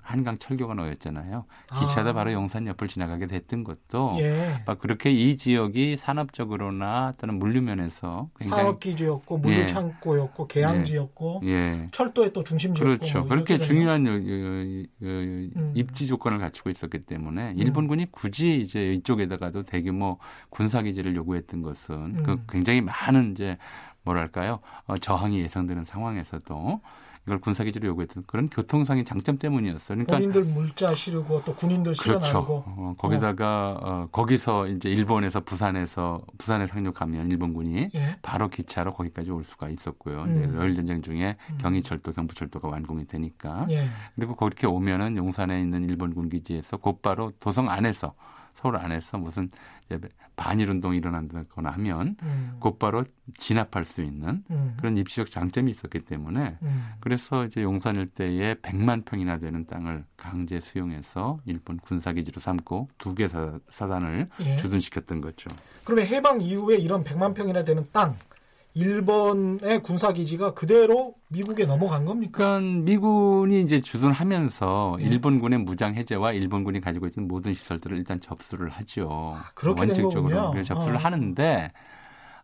[0.02, 1.46] 한강 철교가 놓였잖아요.
[1.78, 2.12] 기차도 아.
[2.12, 4.62] 바로 용산 옆을 지나가게 됐던 것도 예.
[4.66, 10.54] 막 그렇게 이 지역이 산업적으로나 또는 물류면에서 산업기지였고 물류창고였고 예.
[10.54, 11.88] 개항지였고 예.
[11.92, 13.20] 철도의 또 중심지였고 그렇죠.
[13.20, 15.72] 뭐 그렇게 중요한 요, 요, 요, 음.
[15.74, 20.18] 입지 조건을 갖추고 있었기 때문에 일본군이 굳이 이제 이쪽에다가도 대규모
[20.50, 22.22] 군사기지를 요구했던 것은 음.
[22.24, 23.56] 그 굉장히 많은 이제
[24.02, 26.80] 뭐랄까요 어, 저항이 예상되는 상황에서도
[27.26, 29.96] 이걸 군사 기지로 요구했던 그런 교통상의 장점 때문이었어요.
[29.96, 32.24] 그러니까 본인들 물자 실으고 또 군인들 그렇죠.
[32.24, 34.08] 실어나고 어, 거기다가 어.
[34.10, 38.16] 거기서 이제 일본에서 부산에서 부산에 상륙하면 일본군이 예.
[38.22, 40.22] 바로 기차로 거기까지 올 수가 있었고요.
[40.22, 40.36] 음.
[40.36, 41.58] 이제 러일 전쟁 중에 음.
[41.58, 43.86] 경의철도, 경부철도가 완공이 되니까 예.
[44.16, 48.14] 그리고 그렇게 오면은 용산에 있는 일본군 기지에서 곧바로 도성 안에서
[48.54, 49.50] 서울 안에서 무슨
[50.36, 52.56] 반일 운동이 일어난다거나 하면 음.
[52.58, 53.04] 곧바로
[53.36, 54.74] 진압할 수 있는 음.
[54.78, 56.92] 그런 입시적 장점이 있었기 때문에 음.
[57.00, 63.14] 그래서 이제 용산 일대에 100만 평이나 되는 땅을 강제 수용해서 일본 군사 기지로 삼고 두
[63.14, 64.56] 개 사단을 예.
[64.56, 65.48] 주둔시켰던 거죠.
[65.84, 68.16] 그러면 해방 이후에 이런 100만 평이나 되는 땅
[68.74, 72.38] 일본의 군사 기지가 그대로 미국에 넘어간 겁니까?
[72.38, 75.04] 그러니까 미군이 이제 주둔하면서 네.
[75.04, 79.34] 일본군의 무장 해제와 일본군이 가지고 있는 모든 시설들을 일단 접수를 하죠.
[79.36, 81.00] 아, 그렇게 원칙적으로 접수를 아.
[81.00, 81.72] 하는데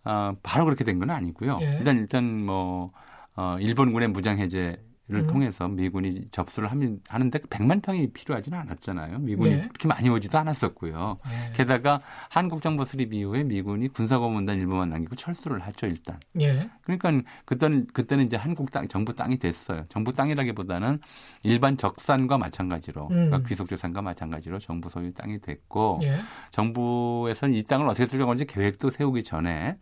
[0.05, 1.59] 어, 바로 그렇게 된 건 아니고요.
[1.63, 1.77] 예.
[1.79, 2.93] 일단 일단 뭐
[3.37, 4.77] 어, 일본군의 무장 해제
[5.11, 5.27] 를 음.
[5.27, 9.21] 통해서 미군이 접수를 하면, 하는데 100만 평이 필요하지는 않았잖아요.
[9.21, 9.61] 미군이 네.
[9.69, 11.19] 그렇게 많이 오지도 않았었고요.
[11.27, 11.53] 네.
[11.55, 16.21] 게다가 한국 정부 수립 이후에 미군이 군사고문단 일부만 남기고 철수를 하죠 일단.
[16.35, 16.69] 네.
[16.83, 19.87] 그러니까 그때는 그때는 이제 한국 땅 정부 땅이 됐어요.
[19.89, 21.01] 정부 땅이라기보다는
[21.43, 23.09] 일반 적산과 마찬가지로 음.
[23.09, 26.21] 그러니까 귀속 재산과 마찬가지로 정부 소유 땅이 됐고 예.
[26.51, 29.79] 정부에서는 이 땅을 어떻게 쓸 건지 계획도 세우기 전에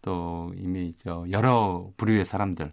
[0.00, 2.72] 또 이미 저 여러 부류의 사람들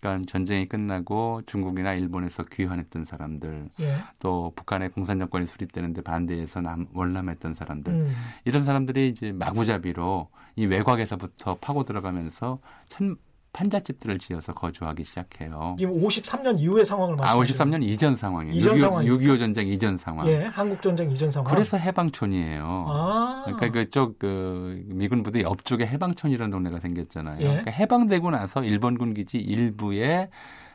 [0.00, 3.96] 그러니까 전쟁이 끝나고 중국이나 일본에서 귀환했던 사람들, 예.
[4.18, 8.12] 또 북한의 공산 정권이 수립되는데 반대해서 남 월남했던 사람들, 음.
[8.44, 12.58] 이런 사람들이 이제 마구잡이로 이 외곽에서부터 파고 들어가면서
[12.88, 13.16] 천,
[13.52, 15.76] 판잣집들을 지어서 거주하기 시작해요.
[15.78, 18.54] 이 53년 이후의 상황을 말씀하시는 아, 53년 이전 상황이에요.
[18.54, 19.04] 이전 6.25, 상황.
[19.04, 20.28] 6.25 전쟁 이전 상황.
[20.28, 21.52] 예, 한국 전쟁 이전 상황.
[21.52, 22.84] 그래서 해방촌이에요.
[22.88, 23.42] 아.
[23.46, 27.40] 그러니까 그쪽 그 미군 부대 옆쪽에 해방촌이라는 동네가 생겼잖아요.
[27.40, 27.44] 예.
[27.44, 30.30] 그러니까 해방되고 나서 일본군 기지 일부에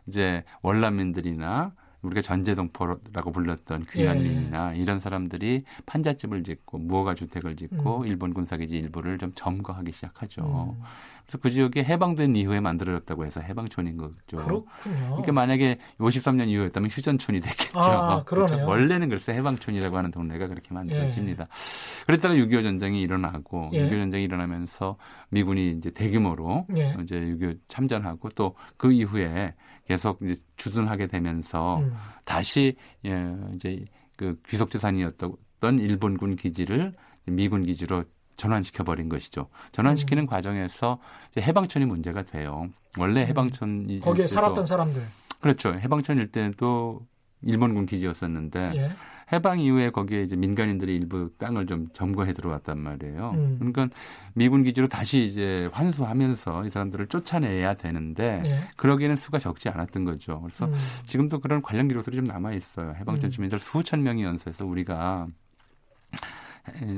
[0.08, 1.72] 이제 월남민들이나
[2.06, 4.80] 우리가 전제동포라고 불렀던 귀환민이나 예.
[4.80, 8.08] 이런 사람들이 판잣집을 짓고 무허가 주택을 짓고 음.
[8.08, 10.76] 일본 군사기지 일부를 좀 점거하기 시작하죠.
[10.78, 10.84] 음.
[11.26, 14.38] 그래서 그 지역이 해방된 이후에 만들어졌다고 해서 해방촌인 거죠.
[14.38, 14.66] 그렇군요.
[15.08, 17.80] 그러니까 만약에 53년 이후였다면 휴전촌이 됐겠죠.
[17.80, 18.64] 아, 그렇죠.
[18.68, 21.44] 원래는 글쎄 해방촌이라고 하는 동네가 그렇게 만들어집니다.
[21.44, 22.06] 예.
[22.06, 23.90] 그랬다가 6.25 전쟁이 일어나고 예.
[23.90, 24.98] 6.25 전쟁이 일어나면서
[25.30, 26.96] 미군이 이제 대규모로 예.
[27.02, 29.54] 이제 6.25 참전하고 또 그 이후에
[29.88, 31.96] 계속 이제 주둔하게 되면서 음.
[32.24, 36.94] 다시 예, 이제 그 귀속 재산이었던 일본군 기지를
[37.26, 38.04] 미군 기지로
[38.38, 39.48] 전환시켜 버린 것이죠.
[39.72, 40.28] 전환시키는 음.
[40.28, 41.00] 과정에서
[41.38, 42.68] 해방촌이 문제가 돼요.
[42.98, 43.28] 원래 음.
[43.28, 45.06] 해방촌이 거기에 살았던 사람들
[45.40, 45.74] 그렇죠.
[45.74, 47.06] 해방촌일 또
[47.44, 48.92] 일본군 기지였었는데 예.
[49.34, 53.32] 해방 이후에 거기에 이제 민간인들이 일부 땅을 좀 점거해 들어왔단 말이에요.
[53.36, 53.56] 음.
[53.58, 53.88] 그러니까
[54.34, 58.60] 미군 기지로 다시 이제 환수하면서 이 사람들을 쫓아내야 되는데 예.
[58.76, 60.42] 그러기에는 수가 적지 않았던 거죠.
[60.42, 60.74] 그래서 음.
[61.06, 62.94] 지금도 그런 관련 기록들이 좀 남아 있어요.
[63.00, 63.32] 해방촌 음.
[63.32, 65.28] 주민들 수천 명이 연수해서 우리가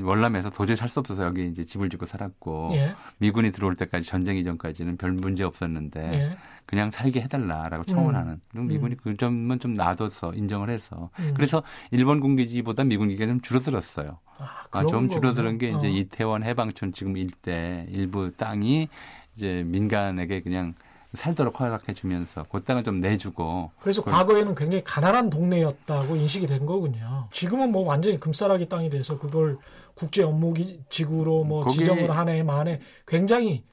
[0.03, 2.95] 월남에서 도저히 살 수 없어서 여기 이제 집을 짓고 살았고 예.
[3.19, 6.37] 미군이 들어올 때까지 전쟁 이전까지는 별 문제 없었는데 예.
[6.67, 8.41] 그냥 살게 해달라라고 청원하는.
[8.55, 8.67] 음.
[8.67, 8.97] 미군이 음.
[9.01, 11.33] 그 점은 좀 놔둬서 인정을 해서 음.
[11.35, 14.19] 그래서 일본 군기지보다 미군 기지가 좀 줄어들었어요.
[14.37, 15.89] 아, 아, 좀 줄어드는 게 이제 어.
[15.89, 18.89] 이태원 해방촌 지금 일대 일부 땅이
[19.35, 20.75] 이제 민간에게 그냥
[21.13, 27.29] 살도록 허락해 주면서 그 땅을 좀 내주고 그래서 과거에는 굉장히 가난한 동네였다고 인식이 된 거군요.
[27.31, 29.57] 지금은 뭐 완전히 금싸라기 땅이 돼서 그걸
[29.95, 30.53] 국제 업무
[30.89, 33.63] 지구로 뭐 거기, 지정을 하네 만에 굉장히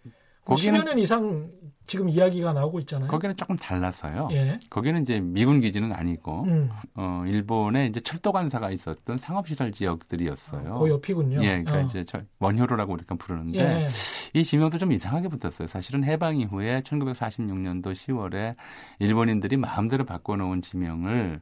[0.46, 1.50] 10여 년 이상
[1.87, 3.11] 지금 이야기가 나오고 있잖아요.
[3.11, 4.29] 거기는 조금 달라서요.
[4.33, 4.59] 예.
[4.70, 6.70] 거기는 이제 미군 기지는 아니고 음.
[6.94, 10.75] 어 일본에 이제 철도 관사가 있었던 상업시설 지역들이었어요.
[10.75, 11.42] 아, 그 옆이군요.
[11.44, 11.81] 예, 그러니까 어.
[11.83, 12.05] 이제
[12.38, 13.88] 원효로라고 우리가 부르는데 예.
[14.33, 15.68] 이 지명도 좀 이상하게 붙었어요.
[15.68, 18.57] 사실은 해방 이후에 1946년도 10월에
[18.99, 21.40] 일본인들이 마음대로 바꿔놓은 지명을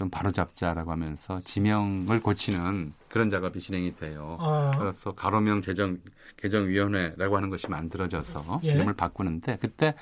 [0.00, 4.38] 좀 바로잡자라고 하면서 지명을 고치는 그런 작업이 진행이 돼요.
[4.40, 4.72] 아.
[4.78, 5.98] 그래서 가로명 재정
[6.38, 8.72] 개정위원회라고 하는 것이 만들어져서 예.
[8.72, 9.94] 이름을 바꾸는데 그때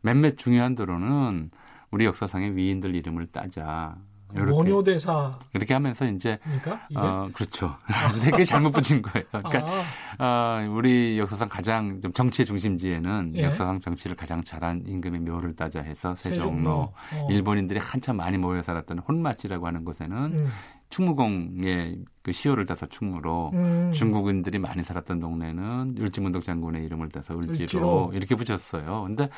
[0.00, 1.50] 몇몇 중요한 도로는
[1.90, 3.96] 우리 역사상의 위인들 이름을 따자.
[4.34, 6.38] 이렇게, 원효대사 이렇게 하면서 이제
[6.94, 7.76] 어 그렇죠.
[8.24, 9.26] 그게 잘못 붙인 거예요.
[9.30, 9.64] 그러니까
[10.18, 10.60] 아.
[10.62, 13.44] 어, 우리 역사상 가장 좀 정치의 중심지에는 예.
[13.44, 16.70] 역사상 정치를 가장 잘한 임금의 묘를 따자 해서 세종로, 세종로.
[16.72, 17.28] 어.
[17.30, 20.48] 일본인들이 한참 많이 모여 살았던 혼마치라고 하는 곳에는 음.
[20.90, 23.90] 충무공의 그 시효를 따서 충무로 음.
[23.92, 28.10] 중국인들이 많이 살았던 동네는 율지문덕 장군의 이름을 따서 을지로, 을지로.
[28.14, 29.02] 이렇게 붙였어요.
[29.04, 29.28] 근데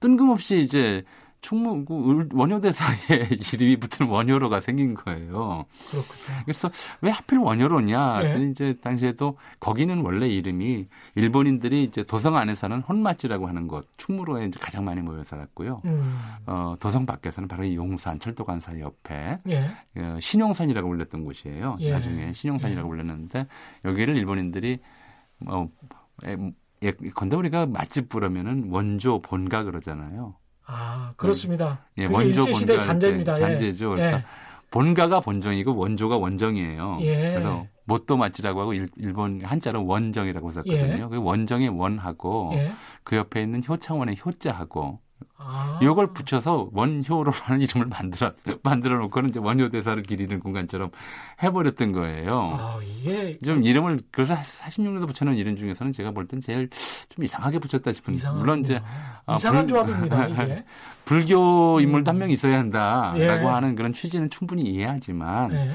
[0.00, 1.02] 뜬금없이 이제
[1.40, 2.98] 충무 그 원효대사의
[3.54, 5.64] 이름이 붙은 원효로가 생긴 거예요.
[5.90, 6.42] 그렇군요.
[6.44, 6.70] 그래서
[7.00, 8.22] 왜 하필 원효로냐?
[8.22, 8.50] 네.
[8.50, 14.58] 이제 당시에도 거기는 원래 이름이 일본인들이 이제 도성 안에 사는 혼마지라고 하는 곳 충무로에 이제
[14.60, 15.82] 가장 많이 모여 살았고요.
[15.84, 16.18] 음.
[16.46, 19.70] 어, 도성 밖에서는 바로 용산 철도관사 옆에 예.
[19.96, 21.76] 어, 신용산이라고 불렸던 곳이에요.
[21.80, 21.92] 예.
[21.92, 22.90] 나중에 신용산이라고 예.
[22.90, 23.46] 불렸는데
[23.84, 24.78] 여기를 일본인들이
[25.46, 25.68] 어,
[26.82, 30.34] 예, 건데 우리가 맛집 부르면은 원조 본가 그러잖아요.
[30.70, 31.86] 아 그렇습니다.
[31.96, 33.36] 예, 원조 본가 잔재입니다.
[33.36, 33.40] 예.
[33.40, 33.90] 잔재죠.
[33.90, 34.24] 그래서 예.
[34.70, 36.98] 본가가 본정이고 원조가 원정이에요.
[37.00, 37.30] 예.
[37.30, 41.04] 그래서 못도 맛지라고 하고 일 본 한자로 원정이라고 썼거든요.
[41.04, 41.08] 예.
[41.10, 42.72] 그 원정의 원하고 예.
[43.02, 45.00] 그 옆에 있는 효창원의 효자하고
[45.40, 45.78] 아.
[45.82, 50.90] 이걸 붙여서 원효로라는 이름을 만들어 만들어 놓고는 이제 원효 대사를 기리는 공간처럼
[51.42, 52.56] 해버렸던 거예요.
[52.58, 56.68] 아, 이게 좀 이름을 그래서 46년도 붙여놓은 이름 중에서는 제가 볼 땐 제일
[57.08, 58.14] 좀 이상하게 붙였다 싶은.
[58.14, 58.44] 이상하군요.
[58.44, 58.82] 물론 이제
[59.26, 60.26] 아, 이상한 불, 조합입니다.
[60.28, 60.64] 이게.
[61.06, 62.14] 불교 인물도 음.
[62.14, 63.46] 한명 있어야 한다라고 예.
[63.46, 65.72] 하는 그런 취지는 충분히 이해하지만 예.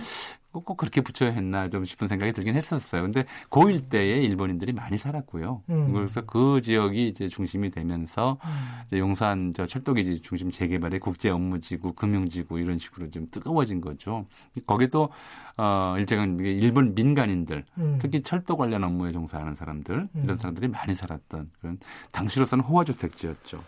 [0.54, 3.02] 꼭, 꼭 그렇게 붙여야 했나 좀 싶은 생각이 들긴 했었어요.
[3.02, 5.64] 근데 고1 때에 일본인들이 많이 살았고요.
[5.70, 5.94] 음.
[5.94, 8.50] 그래서 그 지역이 이제 중심이 되면서 음.
[8.86, 14.28] 이제 용산 저 철도기지 중심 재개발의 국제 업무지구, 금융지구 이런 식으로 좀 뜨거워진 거죠.
[14.68, 15.10] 거기도
[15.58, 17.98] 어 일제간 일본 민간인들, 음.
[18.00, 20.38] 특히 철도 관련 업무에 종사하는 사람들 이런 음.
[20.38, 21.80] 사람들이 많이 살았던 그런
[22.12, 23.60] 당시로서는 호화주택지였죠.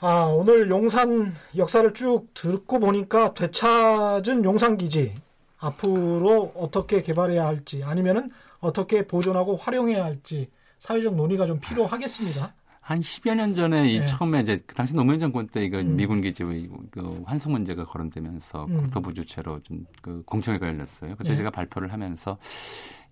[0.00, 5.14] 아, 오늘 용산 역사를 쭉 듣고 보니까 되찾은 용산기지
[5.58, 12.54] 앞으로 어떻게 개발해야 할지 아니면은 어떻게 보존하고 활용해야 할지 사회적 논의가 좀 필요하겠습니다.
[12.80, 14.06] 한 10여 년 전에 이 네.
[14.06, 15.94] 처음에 이제 그 당시 노무현 정권 때 이거 음.
[15.96, 18.82] 미군 기지의 그 환수 문제가 거론되면서 음.
[18.82, 21.14] 국토부 주체로 좀 그 공청회가 열렸어요.
[21.16, 21.36] 그때 네.
[21.36, 22.38] 제가 발표를 하면서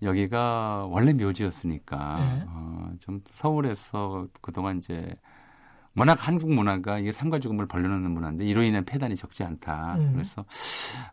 [0.01, 2.45] 여기가 원래 묘지였으니까 네.
[2.47, 5.15] 어, 좀 서울에서 그동안 이제
[5.97, 9.95] 워낙 한국 문화가 이게 삼가 죽음을 벌려놓는 문화인데 이로 인한 폐단이 적지 않다.
[9.97, 10.13] 음.
[10.13, 10.45] 그래서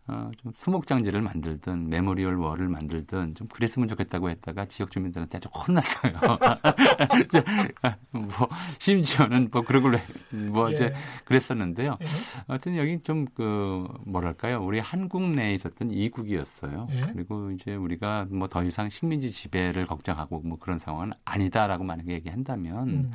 [0.07, 6.13] 어, 좀 수목장지를 만들든 memorial wall을 만들든 좀 그랬으면 좋겠다고 했다가 지역 주민들한테 아주 혼났어요.
[8.13, 9.99] 뭐 심지어는 뭐 그런 걸로
[10.31, 10.75] 뭐 예.
[10.75, 10.95] 이제
[11.25, 11.99] 그랬었는데요.
[12.01, 12.07] 예.
[12.47, 16.87] 하여튼 여기 좀 그 뭐랄까요, 우리 한국 내에 있었던 이국이었어요.
[16.91, 17.01] 예.
[17.13, 22.89] 그리고 이제 우리가 뭐 더 이상 식민지 지배를 걱정하고 뭐 그런 상황은 아니다라고 만약에 얘기한다면
[22.89, 23.11] 음.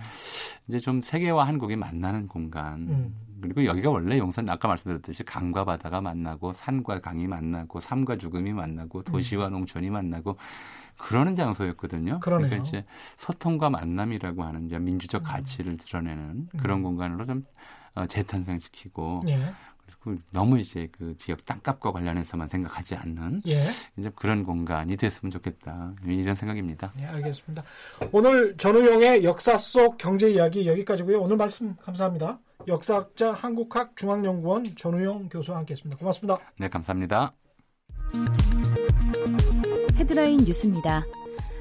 [0.67, 2.87] 이제 좀 세계와 한 국이 만나는 공간.
[2.89, 3.15] 음.
[3.41, 9.03] 그리고 여기가 원래 용산 아까 말씀드렸듯이 강과 바다가 만나고 산과 강이 만나고 삶과 죽음이 만나고
[9.03, 9.53] 도시와 음.
[9.53, 10.35] 농촌이 만나고
[10.97, 12.19] 그러는 장소였거든요.
[12.19, 12.49] 그러네요.
[12.49, 15.23] 그러니까 이제 소통과 만남이라고 하는 이제 민주적 음.
[15.23, 16.83] 가치를 드러내는 그런 음.
[16.83, 17.43] 공간으로 좀
[17.95, 19.53] 어, 재탄생시키고 예.
[19.99, 23.63] 그리고 너무 이제 그 지역 땅값과 관련해서만 생각하지 않는 예.
[23.97, 26.91] 이제 그런 공간이 됐으면 좋겠다 이런 생각입니다.
[26.95, 27.63] 네, 알겠습니다.
[28.11, 31.21] 오늘 전우용의 역사 속 경제 이야기 여기까지고요.
[31.21, 32.39] 오늘 말씀 감사합니다.
[32.67, 35.97] 역사학자 한국학 중앙연구원 전우용 교수와 함께했습니다.
[35.97, 36.37] 고맙습니다.
[36.57, 37.33] 네, 감사합니다.
[39.97, 41.03] 헤드라인 뉴스입니다.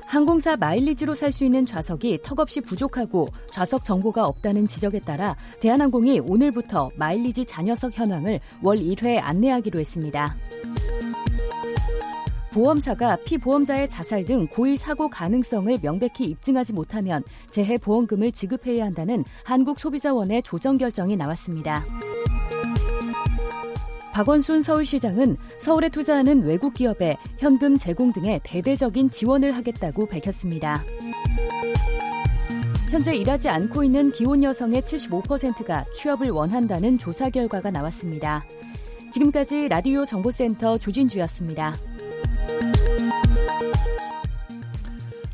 [0.08, 6.90] 항공사 마일리지로 살 수 있는 좌석이 턱없이 부족하고 좌석 정보가 없다는 지적에 따라 대한항공이 오늘부터
[6.96, 10.34] 마일리지 잔여석 현황을 월 1회 안내하기로 했습니다.
[12.52, 20.42] 보험사가 피보험자의 자살 등 고의 사고 가능성을 명백히 입증하지 못하면 재해 보험금을 지급해야 한다는 한국소비자원의
[20.42, 21.84] 조정 결정이 나왔습니다.
[24.12, 30.82] 박원순 서울시장은 서울에 투자하는 외국 기업에 현금 제공 등의 대대적인 지원을 하겠다고 밝혔습니다.
[32.90, 38.44] 현재 일하지 않고 있는 기혼 여성의 75%가 취업을 원한다는 조사 결과가 나왔습니다.
[39.12, 41.74] 지금까지 라디오 정보센터 조진주였습니다.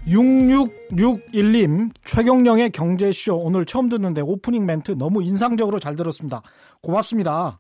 [0.07, 6.43] 6661님, 최경령의 경제쇼 오늘 처음 듣는데 오프닝 멘트 너무 인상적으로 잘 들었습니다.
[6.83, 7.59] 고맙습니다.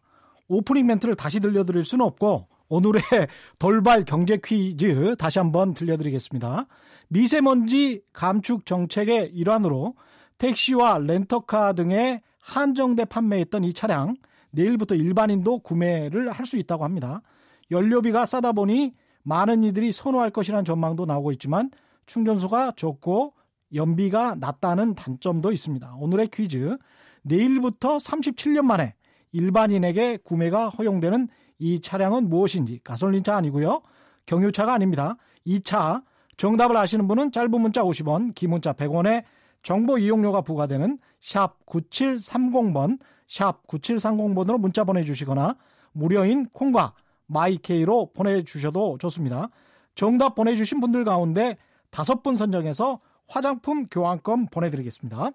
[0.48, 3.02] 오프닝 멘트를 다시 들려드릴 수는 없고, 오늘의
[3.58, 6.66] 돌발 경제 퀴즈 다시 한번 들려드리겠습니다.
[7.08, 9.94] 미세먼지 감축 정책의 일환으로
[10.38, 14.16] 택시와 렌터카 등의 한정돼 판매했던 이 차량,
[14.50, 17.22] 내일부터 일반인도 구매를 할 수 있다고 합니다.
[17.70, 21.70] 연료비가 싸다 보니 많은 이들이 선호할 것이라는 전망도 나오고 있지만
[22.06, 23.34] 충전소가 적고
[23.74, 25.96] 연비가 낮다는 단점도 있습니다.
[25.98, 26.76] 오늘의 퀴즈.
[27.22, 28.94] 내일부터 37년 만에
[29.34, 33.82] 일반인에게 구매가 허용되는 이 차량은 무엇인지 가솔린차 아니고요.
[34.26, 35.16] 경유차가 아닙니다.
[35.44, 36.02] 이 차
[36.36, 39.24] 정답을 아시는 분은 짧은 문자 50원, 긴 문자 100원에
[39.62, 45.56] 정보 이용료가 부과되는 샵 9730번, 샵 9730번으로 문자 보내주시거나
[45.92, 46.94] 무료인 콩과
[47.26, 49.48] 마이케이로 보내주셔도 좋습니다.
[49.94, 51.56] 정답 보내주신 분들 가운데
[51.90, 55.30] 다섯 분 선정해서 화장품 교환권 보내드리겠습니다.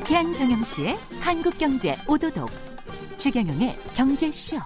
[0.00, 2.48] 유쾌한 경영시의 한국경제 오도독
[3.18, 4.56] 최경영의 경제쇼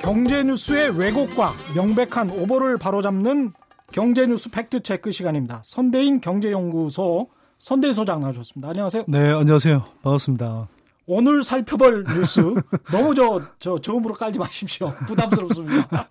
[0.00, 3.52] 경제뉴스의 왜곡과 명백한 오보를 바로잡는
[3.92, 5.62] 경제뉴스 팩트체크 시간입니다.
[5.64, 7.28] 선대인 경제연구소
[7.60, 8.70] 선대 소장 나오셨습니다.
[8.70, 9.04] 안녕하세요.
[9.06, 9.84] 네, 안녕하세요.
[10.02, 10.66] 반갑습니다.
[11.06, 12.40] 오늘 살펴볼 뉴스
[12.90, 14.92] 너무 저, 저 저음으로 깔지 마십시오.
[15.06, 16.08] 부담스럽습니다.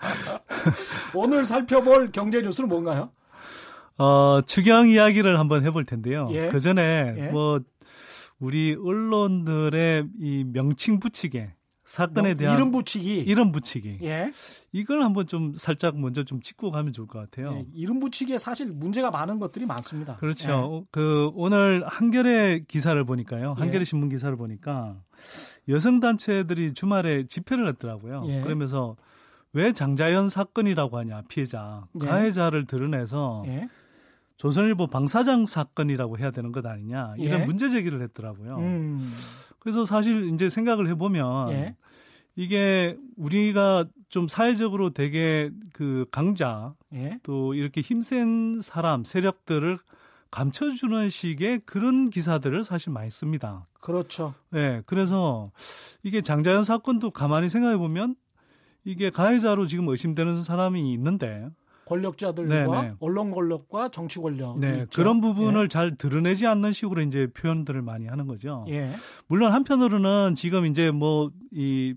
[1.13, 3.09] 오늘 살펴볼 경제 뉴스는 뭔가요?
[3.97, 6.29] 어, 추경 이야기를 한번 해볼 텐데요.
[6.31, 6.49] 예?
[6.49, 7.29] 그 전에 예?
[7.29, 7.60] 뭐
[8.39, 11.53] 우리 언론들의 이 명칭 붙이게
[11.88, 14.33] 사건에 대한 이름 붙이기 이름 붙이기 예.
[14.73, 17.53] 이걸 한번 좀 살짝 먼저 좀 짚고 가면 좋을 것 같아요.
[17.53, 20.17] 예, 이름 붙이기에 사실 문제가 많은 것들이 많습니다.
[20.17, 20.81] 그렇죠.
[20.83, 20.88] 예.
[20.91, 23.55] 그 오늘 한겨레 기사를 보니까요.
[23.57, 23.62] 예.
[23.62, 25.01] 한겨레 신문 기사를 보니까
[25.69, 28.25] 여성 단체들이 주말에 집회를 했더라고요.
[28.27, 28.41] 예.
[28.41, 28.97] 그러면서
[29.53, 32.05] 왜 장자연 사건이라고 하냐 피해자 예.
[32.05, 33.43] 가해자를 드러내서
[34.38, 38.58] 조선일보 방사장 사건이라고 해야 되는 것 아니냐 이런 문제 제기를 했더라고요.
[38.58, 39.12] 음.
[39.60, 41.76] 그래서 사실 이제 생각을 해보면 예.
[42.36, 47.19] 이게 우리가 좀 사회적으로 되게 그 강자 예.
[47.23, 49.80] 또 이렇게 힘센 사람 세력들을
[50.30, 53.65] 감춰주는 식의 그런 기사들을 사실 많이 씁니다.
[53.80, 54.34] 그렇죠.
[54.52, 55.52] 네, 그래서
[56.04, 58.15] 이게 장자연 사건도 가만히 생각해 보면
[58.84, 61.50] 이게 가해자로 지금 의심되는 사람이 있는데
[61.88, 62.93] 권력자들과 네네.
[63.00, 64.60] 언론 권력과 정치 권력.
[64.60, 64.86] 네.
[64.93, 65.67] 그런 부분을 예.
[65.67, 68.65] 잘 드러내지 않는 식으로 이제 표현들을 많이 하는 거죠.
[68.67, 68.91] 예.
[69.28, 71.95] 물론 한편으로는 지금 이제 뭐이뭐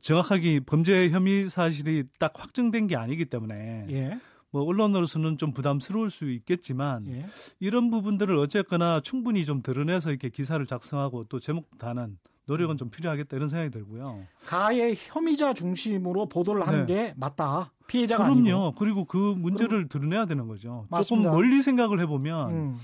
[0.00, 4.18] 정확하게 범죄 혐의 사실이 딱 확정된 게 아니기 때문에 예.
[4.50, 7.26] 뭐 언론으로서는 좀 부담스러울 수 있겠지만 예.
[7.60, 13.36] 이런 부분들을 어쨌거나 충분히 좀 드러내서 이렇게 기사를 작성하고 또 제목 다는 노력은 좀 필요하겠다
[13.36, 14.24] 이런 생각이 들고요.
[14.46, 16.94] 가해 혐의자 중심으로 보도를 하는 네.
[16.94, 17.72] 게 맞다.
[17.88, 18.40] 피해자가 그럼요.
[18.40, 18.74] 아니고.
[18.78, 20.86] 그리고 그 문제를 그럼, 드러내야 되는 거죠.
[20.90, 21.30] 맞습니다.
[21.30, 22.78] 조금 멀리 생각을 해보면 음.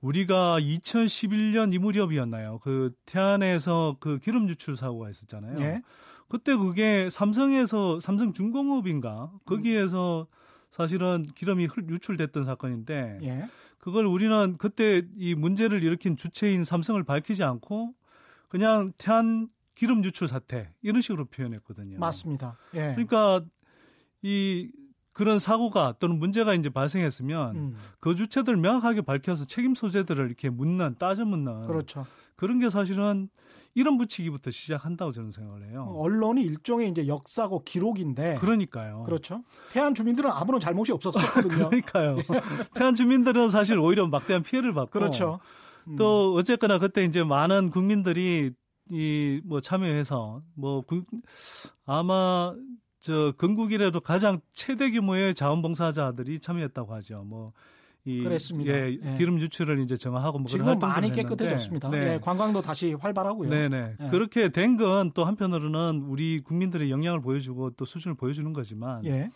[0.00, 2.58] 우리가 2011년 이 무렵이었나요?
[2.62, 5.60] 그 태안에서 그 기름 유출 사고가 있었잖아요.
[5.60, 5.82] 예?
[6.28, 10.26] 그때 그게 삼성에서 삼성 중공업인가 거기에서
[10.70, 13.48] 사실은 기름이 유출됐던 사건인데 예?
[13.78, 17.94] 그걸 우리는 그때 이 문제를 일으킨 주체인 삼성을 밝히지 않고
[18.48, 21.98] 그냥 태안 기름 유출 사태 이런 식으로 표현했거든요.
[21.98, 22.56] 맞습니다.
[22.74, 22.94] 예.
[22.94, 23.42] 그러니까
[24.22, 24.70] 이
[25.12, 27.76] 그런 사고가 또는 문제가 이제 발생했으면 음.
[28.00, 32.06] 그 주체들 명확하게 밝혀서 책임 소재들을 이렇게 묻는 따져 묻는 그렇죠.
[32.36, 33.28] 그런 게 사실은
[33.74, 35.92] 이런 붙이기부터 시작한다고 저는 생각을 해요.
[35.96, 38.36] 언론이 일종의 이제 역사고 기록인데.
[38.40, 39.02] 그러니까요.
[39.04, 39.42] 그렇죠.
[39.72, 41.68] 태안 주민들은 아무런 잘못이 없었거든요.
[41.70, 42.16] 그러니까요.
[42.74, 44.90] 태안 주민들은 사실 오히려 막대한 피해를 받고.
[44.90, 45.38] 그렇죠.
[45.88, 45.96] 음.
[45.96, 48.52] 또 어쨌거나 그때 이제 많은 국민들이
[48.90, 51.04] 이 뭐 참여해서 뭐 구,
[51.86, 52.52] 아마
[53.00, 57.24] 저 건국이라도 가장 최대 규모의 자원봉사자들이 참여했다고 하죠.
[57.26, 57.52] 뭐
[58.04, 58.72] 이, 그랬습니다.
[58.72, 59.16] 예, 예.
[59.18, 61.90] 기름 유출을 이제 정하고 뭐 지금 그런 많이 깨끗해졌습니다.
[61.90, 62.14] 네.
[62.14, 63.50] 예, 관광도 다시 활발하고요.
[63.50, 63.96] 네네.
[64.00, 64.08] 예.
[64.08, 69.30] 그렇게 된 건 또 한편으로는 우리 국민들의 역량을 보여주고 또 수준을 보여주는 거지만 예.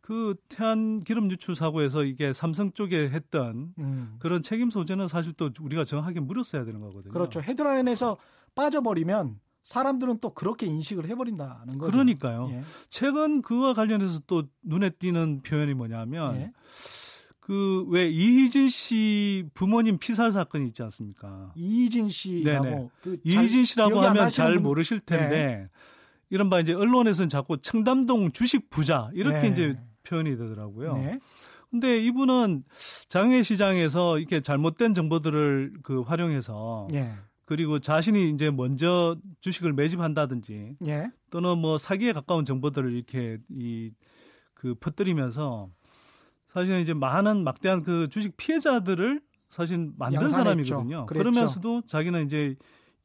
[0.00, 4.14] 그 태안 기름 유출 사고에서 이게 삼성 쪽에 했던 음.
[4.20, 7.12] 그런 책임 소재는 사실 또 우리가 정확하게 물었어야 되는 거거든요.
[7.12, 7.40] 그렇죠.
[7.40, 8.16] 헤드라인에서
[8.54, 11.90] 빠져버리면 사람들은 또 그렇게 인식을 해버린다는 거죠.
[11.90, 12.46] 그러니까요.
[12.50, 12.62] 예.
[12.88, 16.52] 최근 그와 관련해서 또 눈에 띄는 표현이 뭐냐면 예.
[17.40, 21.52] 그왜 이희진 씨 부모님 피살 사건이 있지 않습니까?
[21.56, 22.88] 이희진 씨라고 네네.
[23.02, 24.62] 그 이희진 씨라고 하면 잘 분...
[24.62, 25.68] 모르실 텐데 네.
[26.30, 29.48] 이른바 이제 언론에서는 자꾸 청담동 주식 부자 이렇게 네.
[29.48, 30.94] 이제 표현이 되더라고요.
[30.94, 31.18] 네.
[31.72, 32.62] 근데 이분은
[33.08, 37.12] 장외 시장에서 이렇게 잘못된 정보들을 그 활용해서 네.
[37.46, 41.10] 그리고 자신이 이제 먼저 주식을 매집한다든지 예.
[41.30, 43.92] 또는 뭐 사기에 가까운 정보들을 이렇게 이
[44.56, 45.68] 그 퍼뜨리면서
[46.48, 49.20] 사실은 이제 많은 막대한 그 주식 피해자들을
[49.50, 50.28] 사실 만든 양산했죠.
[50.64, 51.06] 사람이거든요.
[51.06, 51.22] 그랬죠.
[51.22, 52.56] 그러면서도 자기는 이제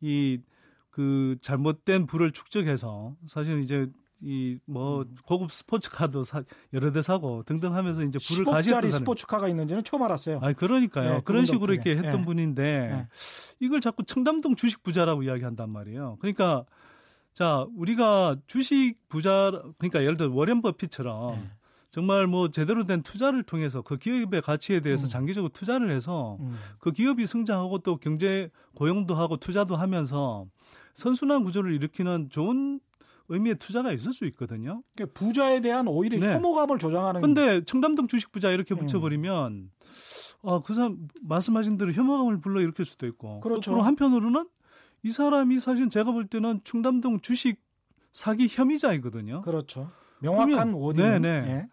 [0.02, 0.40] 이
[0.90, 3.88] 그 잘못된 부를 축적해서 사실은 이제
[4.22, 5.16] 이뭐 음.
[5.26, 6.44] 고급 스포츠카도 사,
[6.74, 10.40] 여러 대 사고 등등 하면서 이제 불을 가시했던 스포츠카가 있는지는 처음 알았어요.
[10.42, 11.16] 아 그러니까요.
[11.16, 11.74] 네, 그런 식으로.
[11.74, 12.26] 이렇게 했던 네.
[12.26, 13.08] 분인데 네.
[13.60, 16.18] 이걸 자꾸 청담동 주식 부자라고 이야기한단 말이에요.
[16.20, 16.66] 그러니까
[17.34, 21.50] 자 우리가 주식 부자 그러니까 예를 들어 워렌 버핏처럼 네.
[21.92, 25.10] 정말 뭐 제대로 된 투자를 통해서 그 기업의 가치에 대해서 음.
[25.10, 26.58] 장기적으로 투자를 해서 음.
[26.80, 30.46] 그 기업이 성장하고 또 경제 고용도 하고 투자도 하면서
[30.94, 32.80] 선순환 구조를 일으키는 좋은
[33.32, 34.84] 의미의 투자가 있을 수 있거든요.
[34.96, 36.36] 그러니까 부자에 대한 오히려 네.
[36.36, 37.22] 혐오감을 조장하는.
[37.22, 38.80] 근데 청담동 주식 부자 이렇게 음.
[38.80, 39.72] 붙여버리면 음.
[40.44, 43.40] 아, 그 사람 말씀하신 대로 혐오감을 불러 일으킬 수도 있고.
[43.40, 43.72] 그렇죠.
[43.72, 44.48] 또 한편으로는
[45.04, 47.60] 이 사람이 사실 제가 볼 때는 충담동 주식
[48.12, 49.42] 사기 혐의자이거든요.
[49.42, 49.90] 그렇죠.
[50.22, 51.02] 명확한 원인.
[51.02, 51.28] 네네.
[51.28, 51.68] 예.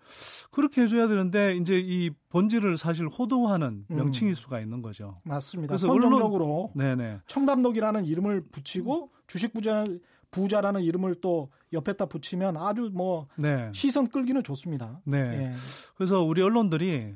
[0.50, 3.96] 그렇게 해줘야 되는데 이제 이 본질을 사실 호도하는 음.
[3.96, 5.20] 명칭일 수가 있는 거죠.
[5.24, 5.72] 맞습니다.
[5.72, 7.20] 그래서 선정적으로 네네.
[7.26, 9.84] 청담동이라는 이름을 붙이고 주식 부자
[10.30, 13.70] 부자라는 이름을 또 옆에다 붙이면 아주 뭐 네.
[13.74, 15.00] 시선 끌기는 좋습니다.
[15.04, 15.18] 네.
[15.18, 15.52] 예.
[15.96, 17.14] 그래서 우리 언론들이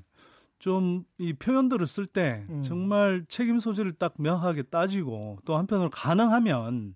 [0.58, 2.62] 좀 이 표현들을 쓸때 음.
[2.62, 6.94] 정말 책임 소재를 딱 명확하게 따지고 또 한편으로 가능하면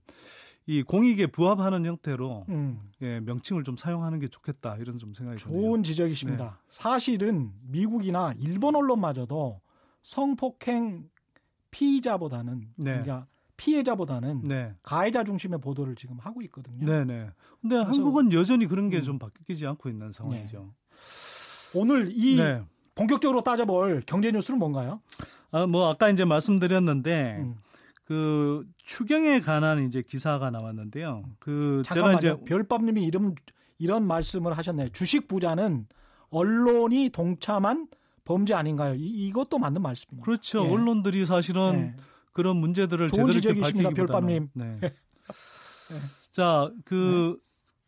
[0.66, 2.80] 이 공익에 부합하는 형태로 음.
[3.02, 5.82] 예, 명칭을 좀 사용하는 게 좋겠다 이런 좀 생각이 좋은 드네요.
[5.82, 6.44] 지적이십니다.
[6.44, 6.50] 네.
[6.68, 9.60] 사실은 미국이나 일본 언론마저도
[10.02, 11.08] 성폭행
[11.70, 12.90] 피의자보다는 네.
[12.90, 13.26] 그러니까
[13.56, 14.74] 피해자보다는 네.
[14.82, 16.84] 가해자 중심의 보도를 지금 하고 있거든요.
[16.84, 17.04] 네네.
[17.04, 17.30] 네.
[17.60, 19.18] 근데 한국은 여전히 그런 게좀 음.
[19.18, 20.58] 바뀌지 않고 있는 상황이죠.
[20.58, 21.78] 네.
[21.78, 22.62] 오늘 이 네.
[22.94, 25.00] 본격적으로 따져볼 경제 뉴스는 뭔가요?
[25.50, 27.56] 아, 뭐 아까 이제 말씀드렸는데 음.
[28.04, 31.24] 그 추경에 관한 이제 기사가 나왔는데요.
[31.38, 32.20] 그 잠깐만요.
[32.20, 33.34] 제가 이제 별밥님이 이런
[33.78, 34.90] 이런 말씀을 하셨네요.
[34.90, 35.86] 주식 부자는
[36.30, 37.88] 언론이 동참한
[38.24, 38.94] 범죄 아닌가요?
[38.94, 40.24] 이, 이것도 맞는 말씀입니다.
[40.24, 40.64] 그렇죠.
[40.64, 40.68] 예.
[40.70, 41.96] 언론들이 사실은 네.
[42.36, 44.50] 그런 문제들을 좋은 지적이십니다, 별밤님.
[44.52, 44.76] 네.
[44.78, 44.90] 네.
[46.32, 47.42] 자, 그 네.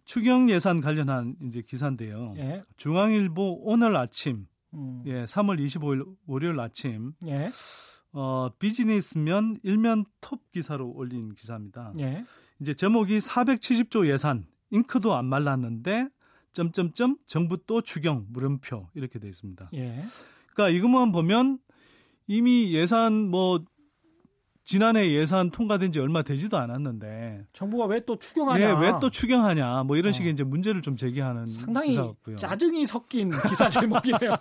[0.07, 2.33] 추경 예산 관련한 이제 기사인데요.
[2.39, 2.65] 예.
[2.79, 5.03] 중앙일보 오늘 아침, 음.
[5.05, 7.51] 예, 3월 25일 월요일 아침, 예.
[8.13, 11.93] 어, 비즈니스면 일면 톱 기사로 올린 기사입니다.
[11.99, 12.25] 예.
[12.59, 16.09] 이제 제목이 470조 예산, 잉크도 안 말랐는데
[16.53, 19.69] 점점점 정부 또 추경 물음표 이렇게 돼 있습니다.
[19.75, 20.05] 예.
[20.55, 21.59] 그러니까 이것만 보면
[22.27, 23.63] 이미 예산 뭐
[24.69, 28.69] 지난해 예산 통과된 지 얼마 되지도 않았는데 정부가 왜 또 추경하냐?
[28.69, 29.85] 예, 왜또 추경하냐?
[29.85, 30.13] 뭐 이런 어.
[30.13, 32.37] 식의 이제 문제를 좀 제기하는 상당히 기사였고요.
[32.37, 34.37] 짜증이 섞인 기사 제목이에요.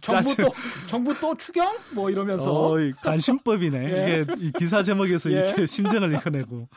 [0.00, 0.44] 정부 짜증.
[0.44, 0.50] 또
[0.88, 1.76] 정부 또 추경?
[1.92, 3.78] 뭐 이러면서 어, 간신법이네.
[3.90, 4.22] 예.
[4.22, 5.34] 이게 이 기사 제목에서 예.
[5.48, 6.68] 이렇게 심정을 이겨내고.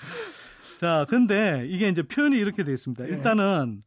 [0.78, 3.04] 자, 근데 이게 이제 표현이 이렇게 되어 있습니다.
[3.06, 3.10] 예.
[3.10, 3.84] 일단은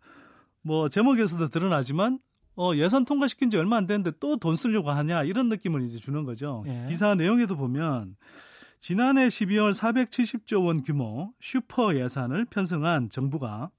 [0.62, 2.20] 뭐 제목에서도 드러나지만
[2.54, 6.22] 어, 예산 통과시킨 지 얼마 안 됐는데 또 돈 쓰려고 하냐 이런 느낌을 이제 주는
[6.24, 6.62] 거죠.
[6.68, 6.86] 예.
[6.88, 8.14] 기사 내용에도 보면
[8.82, 13.70] 지난해 12월 470조 원 규모 슈퍼 예산을 편성한 정부가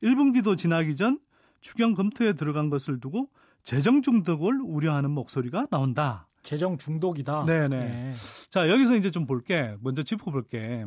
[0.00, 1.18] 1분기도 지나기 전
[1.60, 3.28] 추경 검토에 들어간 것을 두고
[3.64, 6.28] 재정 중독을 우려하는 목소리가 나온다.
[6.44, 7.46] 재정 중독이다.
[7.46, 7.68] 네네.
[7.68, 8.12] 네.
[8.48, 9.74] 자, 여기서 이제 좀 볼게.
[9.80, 10.86] 먼저 짚어볼게.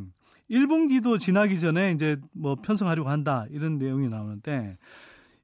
[0.49, 3.47] 1분기도 지나기 전에 이제 뭐 편성하려고 한다.
[3.49, 4.77] 이런 내용이 나오는데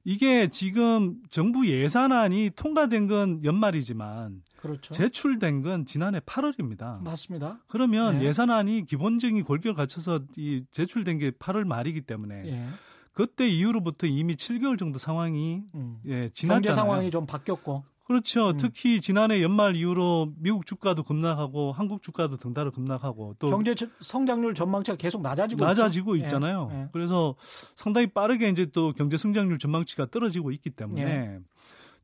[0.04, 4.92] 이게 지금 정부 예산안이 통과된 건 연말이지만 그렇죠.
[4.92, 7.02] 제출된 건 지난해 8월입니다.
[7.02, 7.58] 맞습니다.
[7.68, 8.26] 그러면 네.
[8.26, 12.68] 예산안이 기본적인 골격을 갖춰서 이 제출된 게 8월 말이기 때문에 네.
[13.12, 16.00] 그때 이후로부터 이미 7개월 정도 상황이 음.
[16.06, 16.60] 예, 지났잖아요.
[16.60, 18.50] 경제 상황이 좀 바뀌었고 그렇죠.
[18.50, 18.56] 음.
[18.58, 24.96] 특히 지난해 연말 이후로 미국 주가도 급락하고 한국 주가도 등달아 급락하고 또 경제 성장률 전망치가
[24.96, 26.26] 계속 낮아지고 낮아지고 있죠.
[26.26, 26.68] 있잖아요.
[26.72, 26.80] 예.
[26.80, 26.88] 예.
[26.92, 27.34] 그래서
[27.74, 31.38] 상당히 빠르게 이제 또 경제 성장률 전망치가 떨어지고 있기 때문에 예.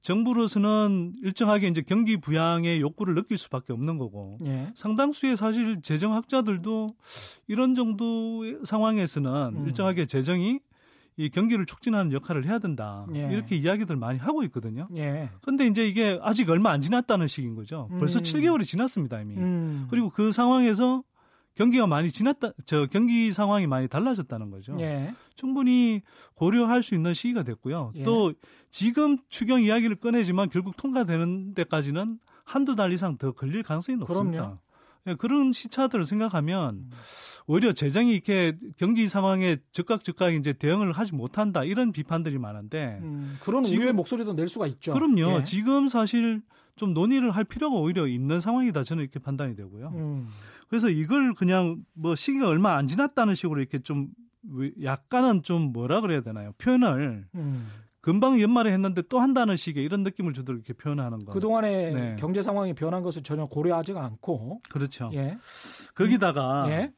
[0.03, 4.73] 정부로서는 일정하게 이제 경기 부양의 욕구를 느낄 수밖에 없는 거고 예.
[4.75, 6.95] 상당수의 사실 재정학자들도
[7.49, 9.67] 이런 정도의 상황에서는 음.
[9.67, 10.61] 일정하게 재정이
[11.21, 13.07] 이 경기를 촉진하는 역할을 해야 된다.
[13.15, 13.31] 예.
[13.31, 14.89] 이렇게 이야기들 많이 하고 있거든요.
[14.97, 15.29] 예.
[15.43, 17.89] 근데 이제 이게 아직 얼마 안 지났다는 식인 거죠.
[17.99, 18.23] 벌써 음.
[18.23, 19.37] 7개월이 지났습니다, 이미.
[19.37, 19.87] 음.
[19.91, 21.03] 그리고 그 상황에서
[21.57, 24.75] 경기가 많이 지났다, 저 경기 상황이 많이 달라졌다는 거죠.
[24.81, 25.13] 예.
[25.37, 26.01] 충분히
[26.37, 27.93] 고려할 수 있는 시기가 됐고요.
[27.97, 28.05] 예.
[28.05, 28.33] 또
[28.71, 34.39] 지금 추경 이야기를 꺼내지만 결국 통과되는 데까지는 한두 달 이상 더 걸릴 가능성이 높습니다.
[34.39, 34.59] 그럼요.
[35.07, 36.91] 예, 그런 시차들을 생각하면 음.
[37.47, 43.35] 오히려 재정이 이렇게 경기 상황에 즉각 즉각 이제 대응을 하지 못한다 이런 비판들이 많은데 음,
[43.41, 44.93] 그런 지금, 우려의 목소리도 낼 수가 있죠.
[44.93, 45.39] 그럼요.
[45.39, 45.45] 예.
[45.45, 46.43] 지금 사실
[46.77, 49.89] 좀 논의를 할 필요가 오히려 있는 상황이다 저는 이렇게 판단이 되고요.
[49.95, 50.29] 음.
[50.69, 54.09] 그래서 이걸 그냥 뭐 시기가 얼마 안 지났다는 식으로 이렇게 좀
[54.83, 56.53] 약간은 좀 뭐라 그래야 되나요?
[56.59, 57.69] 표현을 음.
[58.01, 61.33] 금방 연말에 했는데 또 한다는 식의 이런 느낌을 주도록 이렇게 표현하는 거.
[61.33, 62.17] 그동안에 네.
[62.19, 64.63] 경제 상황이 변한 것을 전혀 고려하지 않고.
[64.71, 65.11] 그렇죠.
[65.13, 65.37] 예.
[65.95, 66.93] 거기다가 예.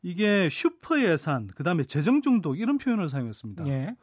[0.00, 3.66] 이게 슈퍼 예산, 그다음에 재정 중독 이런 표현을 사용했습니다.
[3.68, 3.94] 예.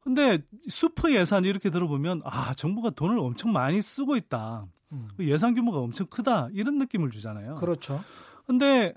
[0.00, 4.66] 근데 슈퍼 예산 이렇게 들어보면 아, 정부가 돈을 엄청 많이 쓰고 있다.
[4.92, 5.08] 음.
[5.16, 6.48] 그 예산 규모가 엄청 크다.
[6.52, 7.56] 이런 느낌을 주잖아요.
[7.56, 8.00] 그렇죠.
[8.46, 8.92] 근데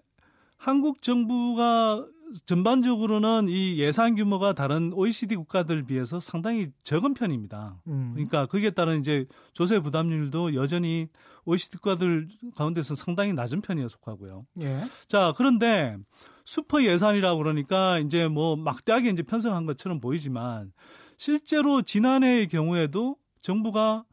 [0.57, 2.05] 한국 정부가
[2.45, 7.81] 전반적으로는 이 예산 규모가 다른 OECD 국가들 비해서 상당히 적은 편입니다.
[7.87, 8.11] 음.
[8.13, 11.07] 그러니까 거기에 따른 이제 조세 부담률도 여전히
[11.45, 14.45] OECD 국가들 가운데서 상당히 낮은 편이에 속하고요.
[14.61, 14.81] 예.
[15.07, 15.97] 자, 그런데
[16.45, 20.71] 슈퍼 예산이라고 그러니까 이제 뭐 막대하게 이제 편성한 것처럼 보이지만
[21.17, 24.05] 실제로 지난해의 경우에도 정부가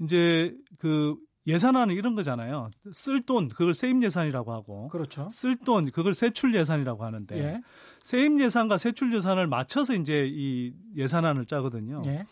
[0.00, 1.16] 이제 그
[1.46, 2.70] 예산안은 이런 거잖아요.
[2.92, 5.28] 쓸 돈 그걸 세임 예산이라고 하고 그렇죠.
[5.30, 7.60] 쓸 돈 그걸 세출 예산이라고 하는데 예.
[8.02, 12.02] 세임 예산과 세출 예산을 맞춰서 이제 이 예산안을 짜거든요.
[12.06, 12.24] 예.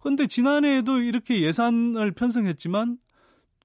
[0.00, 2.98] 그런데 지난해에도 이렇게 예산을 편성했지만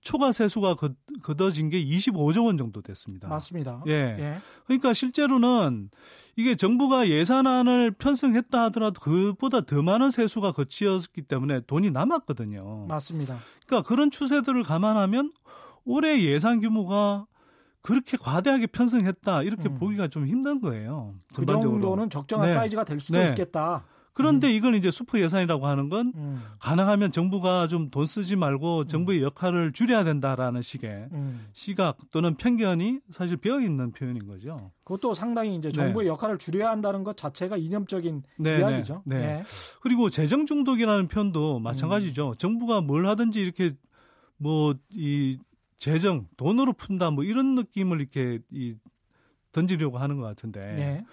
[0.01, 0.75] 초과 세수가
[1.21, 3.27] 걷어진 게 25조 원 정도 됐습니다.
[3.27, 3.83] 맞습니다.
[3.87, 3.91] 예.
[3.91, 4.37] 예.
[4.65, 5.89] 그러니까 실제로는
[6.35, 12.85] 이게 정부가 예산안을 편성했다 하더라도 그보다 더 많은 세수가 거치었기 때문에 돈이 남았거든요.
[12.87, 13.39] 맞습니다.
[13.65, 15.33] 그러니까 그런 추세들을 감안하면
[15.83, 17.25] 올해 예산 규모가
[17.81, 19.75] 그렇게 과대하게 편성했다 이렇게 음.
[19.75, 21.15] 보기가 좀 힘든 거예요.
[21.35, 22.53] 그 정도는 적정한 네.
[22.53, 23.29] 사이즈가 될 수도 네.
[23.29, 23.85] 있겠다.
[24.19, 24.53] 그런데 음.
[24.53, 26.43] 이걸 이제 슈퍼 예산이라고 하는 건 음.
[26.59, 31.47] 가능하면 정부가 좀 돈 쓰지 말고 정부의 역할을 줄여야 된다라는 식의 음.
[31.53, 34.71] 시각 또는 편견이 사실 배어 있는 표현인 거죠.
[34.83, 36.11] 그것도 상당히 이제 정부의 네.
[36.11, 39.03] 역할을 줄여야 한다는 것 자체가 이념적인 네, 네 이야기죠.
[39.05, 39.19] 네.
[39.19, 39.43] 네.
[39.81, 42.29] 그리고 재정 중독이라는 표현도 마찬가지죠.
[42.29, 42.35] 음.
[42.37, 43.73] 정부가 뭘 하든지 이렇게
[44.37, 45.37] 뭐 이
[45.79, 48.75] 재정 돈으로 푼다 뭐 이런 느낌을 이렇게 이
[49.51, 51.03] 던지려고 하는 것 같은데.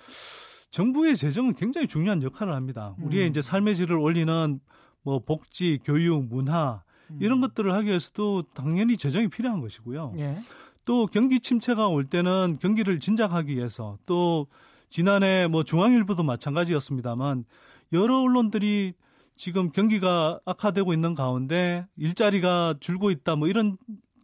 [0.76, 0.82] 네.
[0.82, 2.94] 정부의 재정은 굉장히 중요한 역할을 합니다.
[3.00, 3.30] 우리의 음.
[3.30, 4.60] 이제 삶의 질을 올리는
[5.02, 7.18] 뭐 복지, 교육, 문화 음.
[7.20, 10.12] 이런 것들을 하기 위해서도 당연히 재정이 필요한 것이고요.
[10.18, 10.38] 예.
[10.84, 14.48] 또 경기 침체가 올 때는 경기를 진작하기 위해서 또
[14.90, 17.44] 지난해 뭐 중앙일보도 마찬가지였습니다만
[17.92, 18.92] 여러 언론들이
[19.34, 23.78] 지금 경기가 악화되고 있는 가운데 일자리가 줄고 있다 뭐 이런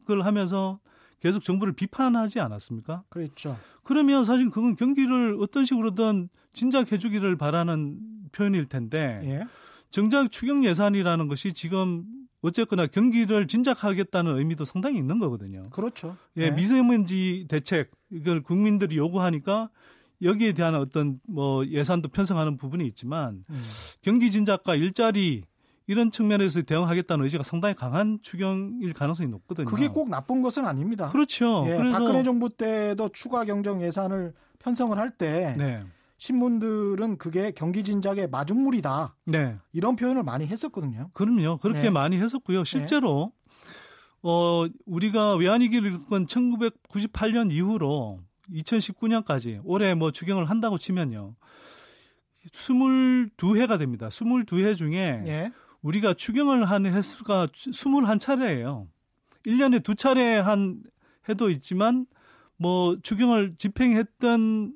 [0.07, 0.79] 걸 하면서
[1.23, 3.05] 계속 정부를 비판하지 않았습니까?
[3.09, 3.57] 그렇죠.
[3.85, 7.99] 그러면 사실 그건 경기를 어떤 식으로든 진작 해 주기를 바라는
[8.33, 9.45] 표현일 텐데 예.
[9.91, 12.05] 정작 추경 예산이라는 것이 지금
[12.41, 15.63] 어쨌거나 경기를 진작하겠다는 의미도 상당히 있는 거거든요.
[15.71, 16.17] 그렇죠.
[16.39, 16.57] 예, 네.
[16.57, 19.71] 미세먼지 대책 이걸 국민들이 요구하니까
[20.23, 23.63] 여기에 대한 어떤 뭐 예산도 편성하는 부분이 있지만 음.
[24.03, 25.45] 경기 진작과 일자리
[25.87, 29.67] 이런 측면에서 대응하겠다는 의지가 상당히 강한 추경일 가능성이 높거든요.
[29.67, 31.11] 그게 꼭 나쁜 것은 아닙니다.
[31.11, 31.65] 그렇죠.
[31.67, 35.85] 예, 그래서 박근혜 정부 때도 추가 경정 예산을 편성을 할때 네.
[36.19, 39.17] 신문들은 그게 경기 진작의 마중물이다.
[39.27, 39.57] 네.
[39.73, 41.11] 이런 표현을 많이 했었거든요.
[41.15, 41.59] 그럼요.
[41.59, 41.91] 그렇게 네.
[41.91, 42.63] 많이 했었고요.
[42.63, 43.69] 실제로 네.
[44.23, 48.21] 어 우리가 외환위기를 겪은 1998년 이후로
[48.53, 51.35] 2019년까지 올해 뭐 추경을 한다고 치면요.
[52.53, 54.09] 22회가 됩니다.
[54.09, 55.53] 22회 중에 예.
[55.83, 58.87] 우리가 추경을 한 횟수가 21차례예요.
[59.47, 60.83] 1년에 두 차례 한
[61.29, 62.07] 해도 있지만
[62.57, 64.73] 뭐 추경을 집행했던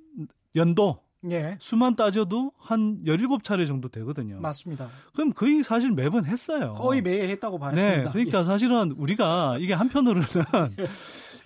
[0.57, 1.00] 연도
[1.30, 1.57] 예.
[1.61, 4.40] 수만 따져도 한 17차례 정도 되거든요.
[4.40, 4.88] 맞습니다.
[5.14, 6.74] 그럼 거의 사실 매번 했어요.
[6.74, 8.04] 거의 매해 했다고 봐야 됩니다.
[8.04, 8.12] 네.
[8.12, 8.42] 그러니까 예.
[8.44, 10.26] 사실은 우리가 이게 한편으로는
[10.78, 10.86] 예.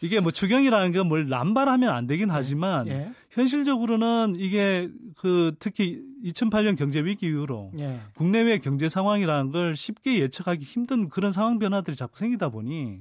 [0.03, 2.33] 이게 뭐 추경이라는 건 뭘 남발하면 안 되긴 예.
[2.33, 3.11] 하지만 예.
[3.31, 8.01] 현실적으로는 이게 그 특히 2008년 경제 위기 이후로 예.
[8.17, 13.01] 국내외 경제 상황이라는 걸 쉽게 예측하기 힘든 그런 상황 변화들이 자꾸 생기다 보니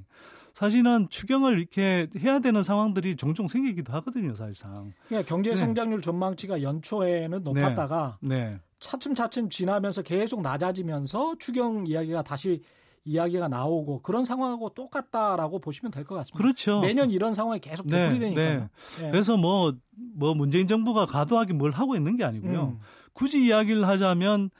[0.54, 4.92] 사실은 추경을 이렇게 해야 되는 상황들이 종종 생기기도 하거든요, 사실상.
[5.06, 5.56] 그러니까 경제 네.
[5.56, 6.04] 성장률 네.
[6.04, 8.36] 전망치가 연초에는 높았다가 네.
[8.36, 8.60] 네.
[8.80, 12.62] 차츰차츰 지나면서 계속 낮아지면서 추경 이야기가 다시
[13.04, 16.36] 이야기가 나오고 그런 상황하고 똑같다라고 보시면 될 것 같습니다.
[16.36, 16.80] 그렇죠.
[16.80, 18.48] 매년 이런 상황이 계속 되풀이되니까요.
[18.48, 19.02] 네, 네.
[19.02, 19.10] 네.
[19.10, 19.74] 그래서 뭐뭐
[20.16, 22.76] 뭐 문재인 정부가 과도하게 뭘 하고 있는 게 아니고요.
[22.76, 22.80] 음.
[23.12, 24.50] 굳이 이야기를 하자면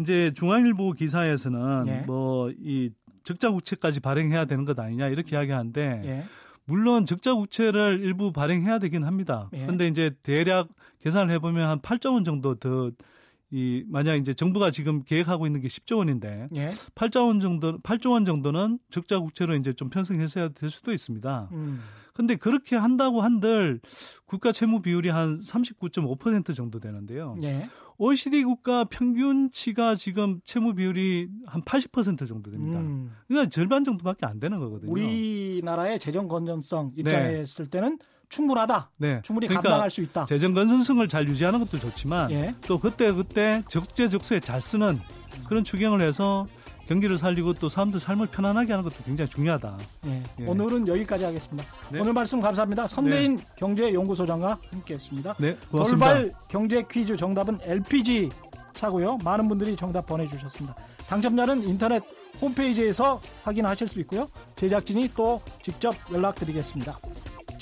[0.00, 1.98] 이제 중앙일보 기사에서는 예.
[2.06, 2.90] 뭐이
[3.22, 6.24] 적자 국채까지 발행해야 되는 것 아니냐 이렇게 이야기하는데 예.
[6.66, 9.48] 물론 적자 국채를 일부 발행해야 되긴 합니다.
[9.52, 9.88] 그런데 예.
[9.88, 10.68] 이제 대략
[11.02, 12.90] 계산을 해보면 한 8조 원 정도 더
[13.54, 16.70] 이 만약 이제 정부가 지금 계획하고 있는 게 10조 원인데 예.
[16.96, 21.50] 8조 원 정도 8조 원 정도는 적자 국채로 이제 좀 편성해서야 될 수도 있습니다.
[21.52, 21.80] 음.
[22.14, 23.80] 근데 그렇게 한다고 한들
[24.26, 27.36] 국가 채무 비율이 한 39.5% 정도 되는데요.
[27.44, 27.68] 예.
[27.98, 32.80] OECD 국가 평균치가 지금 채무 비율이 한 80% 정도 됩니다.
[32.80, 33.12] 음.
[33.28, 34.90] 그러니까 절반 정도밖에 안 되는 거거든요.
[34.90, 37.70] 우리나라의 재정 건전성 입장에 있을 네.
[37.70, 37.98] 때는
[38.34, 38.90] 충분하다.
[38.96, 39.20] 네.
[39.22, 40.24] 충분히 그러니까 감당할 수 있다.
[40.26, 42.54] 재정 건전성을 잘 유지하는 것도 좋지만 예.
[42.66, 45.00] 또 그때 그때 적재적소에 잘 쓰는
[45.48, 46.44] 그런 추경을 해서
[46.88, 49.78] 경기를 살리고 또 사람들 삶을 편안하게 하는 것도 굉장히 중요하다.
[50.06, 50.22] 예.
[50.40, 50.46] 예.
[50.46, 51.64] 오늘은 여기까지 하겠습니다.
[51.90, 52.00] 네.
[52.00, 52.88] 오늘 말씀 감사합니다.
[52.88, 53.44] 선대인 네.
[53.56, 55.36] 경제연구소장과 함께했습니다.
[55.38, 56.14] 네, 고맙습니다.
[56.14, 58.30] 돌발 경제 퀴즈 정답은 LPG
[58.74, 59.18] 차고요.
[59.22, 60.74] 많은 분들이 정답 보내주셨습니다.
[61.08, 62.02] 당첨자는 인터넷
[62.40, 64.28] 홈페이지에서 확인하실 수 있고요.
[64.56, 66.98] 제작진이 또 직접 연락드리겠습니다.